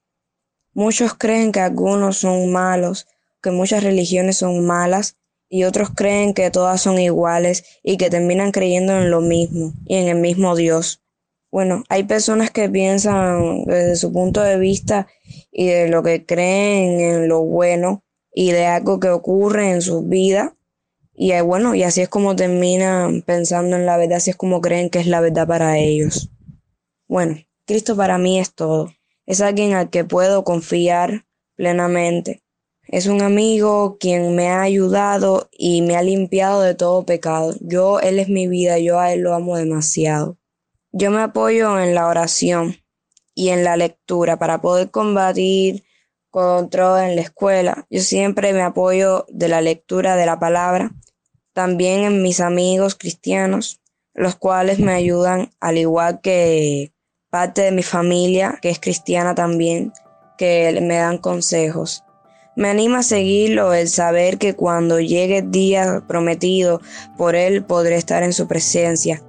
Muchos 0.73 1.15
creen 1.15 1.53
que 1.53 1.61
algunos 1.61 2.19
son 2.19 2.51
malos, 2.51 3.07
que 3.43 3.51
muchas 3.51 3.85
religiones 3.85 4.39
son 4.39 4.67
malas 4.67 5.17
y 5.49 5.65
otros 5.65 5.91
creen 5.95 6.35
que 6.35 6.51
todas 6.51 6.81
son 6.81 6.99
iguales 6.99 7.65
y 7.83 7.97
que 7.97 8.11
terminan 8.11 8.53
creyendo 8.53 8.93
en 8.97 9.11
lo 9.11 9.21
mismo 9.21 9.73
y 9.87 9.97
en 9.97 10.09
el 10.09 10.19
mismo 10.19 10.57
Dios. 10.57 11.03
Bueno, 11.51 11.85
hay 11.89 12.05
personas 12.05 12.51
que 12.51 12.69
piensan 12.69 13.65
desde 13.65 13.97
su 13.97 14.13
punto 14.13 14.43
de 14.43 14.59
vista 14.59 15.07
y 15.51 15.69
de 15.69 15.89
lo 15.89 16.03
que 16.03 16.27
creen 16.27 17.01
en 17.01 17.29
lo 17.29 17.43
bueno 17.43 18.05
y 18.35 18.51
de 18.53 18.67
algo 18.67 19.01
que 19.01 19.09
ocurre 19.09 19.71
en 19.71 19.81
su 19.81 20.03
vida. 20.03 20.55
Y 21.21 21.33
eh, 21.33 21.43
bueno, 21.43 21.75
y 21.75 21.83
así 21.83 22.01
es 22.01 22.09
como 22.09 22.37
terminan 22.37 23.23
pensando 23.23 23.75
en 23.75 23.87
la 23.87 23.97
verdad, 23.97 24.19
así 24.19 24.31
es 24.31 24.37
como 24.37 24.61
creen 24.61 24.89
que 24.89 25.01
es 25.01 25.09
la 25.09 25.21
verdad 25.21 25.49
para 25.49 25.77
ellos. 25.77 26.31
Bueno, 27.09 27.39
Cristo 27.67 27.97
para 27.97 28.19
mí 28.19 28.39
es 28.39 28.55
todo. 28.55 28.93
Es 29.27 29.41
alguien 29.41 29.73
al 29.75 29.91
que 29.91 30.05
puedo 30.05 30.45
confiar 30.45 31.27
plenamente. 31.57 32.45
Es 32.87 33.09
un 33.09 33.21
amigo 33.21 33.99
quien 33.99 34.37
me 34.37 34.49
ha 34.49 34.63
ayudado 34.63 35.49
y 35.51 35.83
me 35.83 35.97
ha 35.97 36.03
limpiado 36.03 36.63
de 36.63 36.77
todo 36.77 37.05
pecado. 37.05 37.53
Yo, 37.61 37.99
Él 37.99 38.21
es 38.21 38.29
mi 38.29 38.47
vida, 38.47 38.79
yo 38.79 39.01
a 39.01 39.13
Él 39.13 39.23
lo 39.23 39.35
amo 39.35 39.57
demasiado. 39.57 40.39
Yo 40.93 41.11
me 41.11 41.21
apoyo 41.21 41.81
en 41.81 41.97
la 41.97 42.07
oración 42.07 42.77
y 43.35 43.49
en 43.49 43.65
la 43.65 43.77
lectura 43.77 44.39
para 44.39 44.61
poder 44.61 44.93
combatir 44.93 45.83
en 46.41 47.17
la 47.17 47.23
escuela. 47.23 47.87
Yo 47.91 48.01
siempre 48.01 48.53
me 48.53 48.63
apoyo 48.63 49.27
de 49.29 49.49
la 49.49 49.61
lectura 49.61 50.17
de 50.17 50.27
la 50.27 50.39
palabra, 50.39 50.93
también 51.53 52.05
en 52.05 52.23
mis 52.23 52.41
amigos 52.41 52.95
cristianos, 52.95 53.81
los 54.15 54.37
cuales 54.37 54.79
me 54.79 54.93
ayudan, 54.93 55.51
al 55.61 55.79
igual 55.79 56.21
que 56.21 56.93
parte 57.31 57.63
de 57.63 57.73
mi 57.73 57.83
familia, 57.83 58.59
que 58.63 58.71
es 58.71 58.79
cristiana 58.79 59.35
también, 59.35 59.93
que 60.37 60.79
me 60.83 60.97
dan 60.97 61.19
consejos. 61.19 62.05
Me 62.57 62.69
anima 62.69 63.01
a 63.01 63.03
seguirlo 63.03 63.73
el 63.73 63.89
saber 63.89 64.39
que 64.39 64.55
cuando 64.55 64.99
llegue 64.99 65.39
el 65.39 65.51
día 65.51 66.05
prometido 66.09 66.81
por 67.17 67.37
Él 67.37 67.65
podré 67.65 67.97
estar 67.97 68.23
en 68.23 68.33
su 68.33 68.49
presencia 68.49 69.23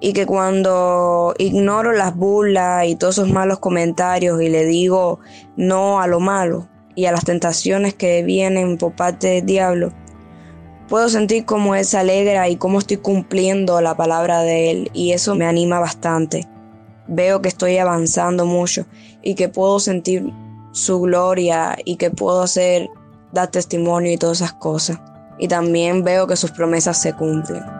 y 0.00 0.12
que 0.12 0.26
cuando 0.26 1.34
ignoro 1.38 1.92
las 1.92 2.14
burlas 2.14 2.86
y 2.86 2.94
todos 2.94 3.18
esos 3.18 3.30
malos 3.30 3.58
comentarios 3.58 4.40
y 4.40 4.48
le 4.48 4.64
digo 4.64 5.18
no 5.56 6.00
a 6.00 6.06
lo 6.06 6.20
malo 6.20 6.68
y 6.94 7.06
a 7.06 7.12
las 7.12 7.24
tentaciones 7.24 7.94
que 7.94 8.22
vienen 8.22 8.78
por 8.78 8.94
parte 8.94 9.28
del 9.28 9.46
diablo, 9.46 9.92
puedo 10.88 11.08
sentir 11.08 11.44
cómo 11.44 11.74
Él 11.74 11.84
se 11.84 11.98
alegra 11.98 12.48
y 12.48 12.56
cómo 12.56 12.78
estoy 12.78 12.98
cumpliendo 12.98 13.80
la 13.80 13.96
palabra 13.96 14.40
de 14.42 14.70
Él 14.70 14.90
y 14.92 15.12
eso 15.12 15.34
me 15.34 15.46
anima 15.46 15.80
bastante. 15.80 16.48
Veo 17.06 17.40
que 17.40 17.48
estoy 17.48 17.78
avanzando 17.78 18.46
mucho 18.46 18.86
y 19.22 19.34
que 19.34 19.48
puedo 19.48 19.80
sentir 19.80 20.32
su 20.72 21.00
gloria 21.00 21.76
y 21.84 21.96
que 21.96 22.10
puedo 22.10 22.42
hacer, 22.42 22.88
dar 23.32 23.48
testimonio 23.48 24.12
y 24.12 24.18
todas 24.18 24.38
esas 24.38 24.52
cosas. 24.54 24.98
Y 25.38 25.48
también 25.48 26.02
veo 26.02 26.26
que 26.26 26.36
sus 26.36 26.50
promesas 26.50 27.00
se 27.00 27.12
cumplen. 27.12 27.77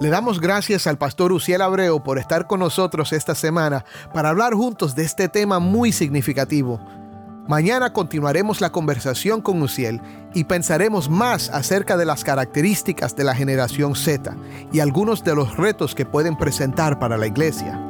Le 0.00 0.08
damos 0.08 0.40
gracias 0.40 0.86
al 0.86 0.96
pastor 0.96 1.30
Uciel 1.30 1.60
Abreu 1.60 2.02
por 2.02 2.18
estar 2.18 2.46
con 2.46 2.60
nosotros 2.60 3.12
esta 3.12 3.34
semana 3.34 3.84
para 4.14 4.30
hablar 4.30 4.54
juntos 4.54 4.94
de 4.94 5.04
este 5.04 5.28
tema 5.28 5.58
muy 5.58 5.92
significativo. 5.92 6.80
Mañana 7.46 7.92
continuaremos 7.92 8.62
la 8.62 8.72
conversación 8.72 9.42
con 9.42 9.60
Uciel 9.60 10.00
y 10.32 10.44
pensaremos 10.44 11.10
más 11.10 11.50
acerca 11.50 11.98
de 11.98 12.06
las 12.06 12.24
características 12.24 13.14
de 13.14 13.24
la 13.24 13.34
generación 13.34 13.94
Z 13.94 14.34
y 14.72 14.80
algunos 14.80 15.22
de 15.22 15.34
los 15.34 15.58
retos 15.58 15.94
que 15.94 16.06
pueden 16.06 16.34
presentar 16.34 16.98
para 16.98 17.18
la 17.18 17.26
iglesia. 17.26 17.89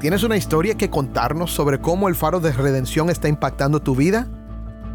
¿Tienes 0.00 0.22
una 0.22 0.36
historia 0.36 0.76
que 0.76 0.90
contarnos 0.90 1.50
sobre 1.50 1.80
cómo 1.80 2.08
el 2.08 2.14
faro 2.14 2.38
de 2.38 2.52
redención 2.52 3.10
está 3.10 3.26
impactando 3.26 3.80
tu 3.80 3.96
vida? 3.96 4.28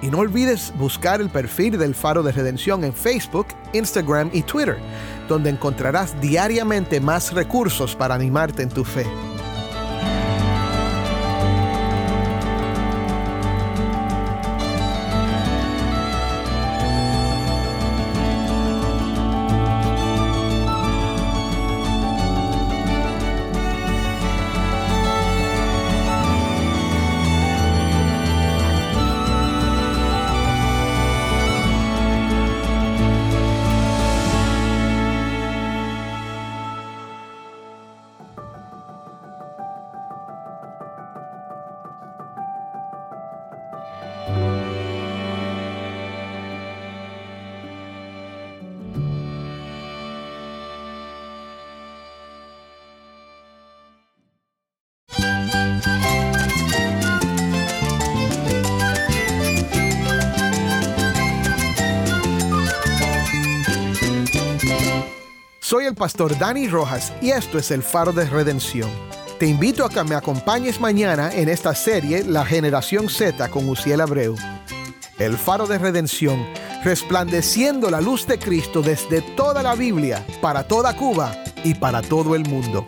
Y 0.00 0.06
no 0.08 0.18
olvides 0.18 0.72
buscar 0.76 1.20
el 1.20 1.28
perfil 1.28 1.76
del 1.76 1.92
Faro 1.94 2.22
de 2.22 2.32
Redención 2.32 2.84
en 2.84 2.94
Facebook, 2.94 3.48
Instagram 3.72 4.30
y 4.32 4.42
Twitter, 4.42 4.78
donde 5.28 5.50
encontrarás 5.50 6.20
diariamente 6.20 7.00
más 7.00 7.32
recursos 7.32 7.96
para 7.96 8.14
animarte 8.14 8.62
en 8.62 8.68
tu 8.68 8.84
fe. 8.84 9.04
Soy 65.68 65.84
el 65.84 65.94
pastor 65.94 66.38
Dani 66.38 66.66
Rojas 66.66 67.12
y 67.20 67.28
esto 67.28 67.58
es 67.58 67.70
el 67.70 67.82
Faro 67.82 68.10
de 68.14 68.24
Redención. 68.24 68.88
Te 69.38 69.44
invito 69.44 69.84
a 69.84 69.90
que 69.90 70.02
me 70.02 70.14
acompañes 70.14 70.80
mañana 70.80 71.30
en 71.30 71.50
esta 71.50 71.74
serie 71.74 72.24
La 72.24 72.46
Generación 72.46 73.10
Z 73.10 73.50
con 73.50 73.68
Uciel 73.68 74.00
Abreu. 74.00 74.34
El 75.18 75.36
Faro 75.36 75.66
de 75.66 75.76
Redención, 75.76 76.42
resplandeciendo 76.84 77.90
la 77.90 78.00
luz 78.00 78.26
de 78.26 78.38
Cristo 78.38 78.80
desde 78.80 79.20
toda 79.20 79.62
la 79.62 79.74
Biblia, 79.74 80.26
para 80.40 80.66
toda 80.66 80.96
Cuba 80.96 81.36
y 81.62 81.74
para 81.74 82.00
todo 82.00 82.34
el 82.34 82.48
mundo. 82.48 82.86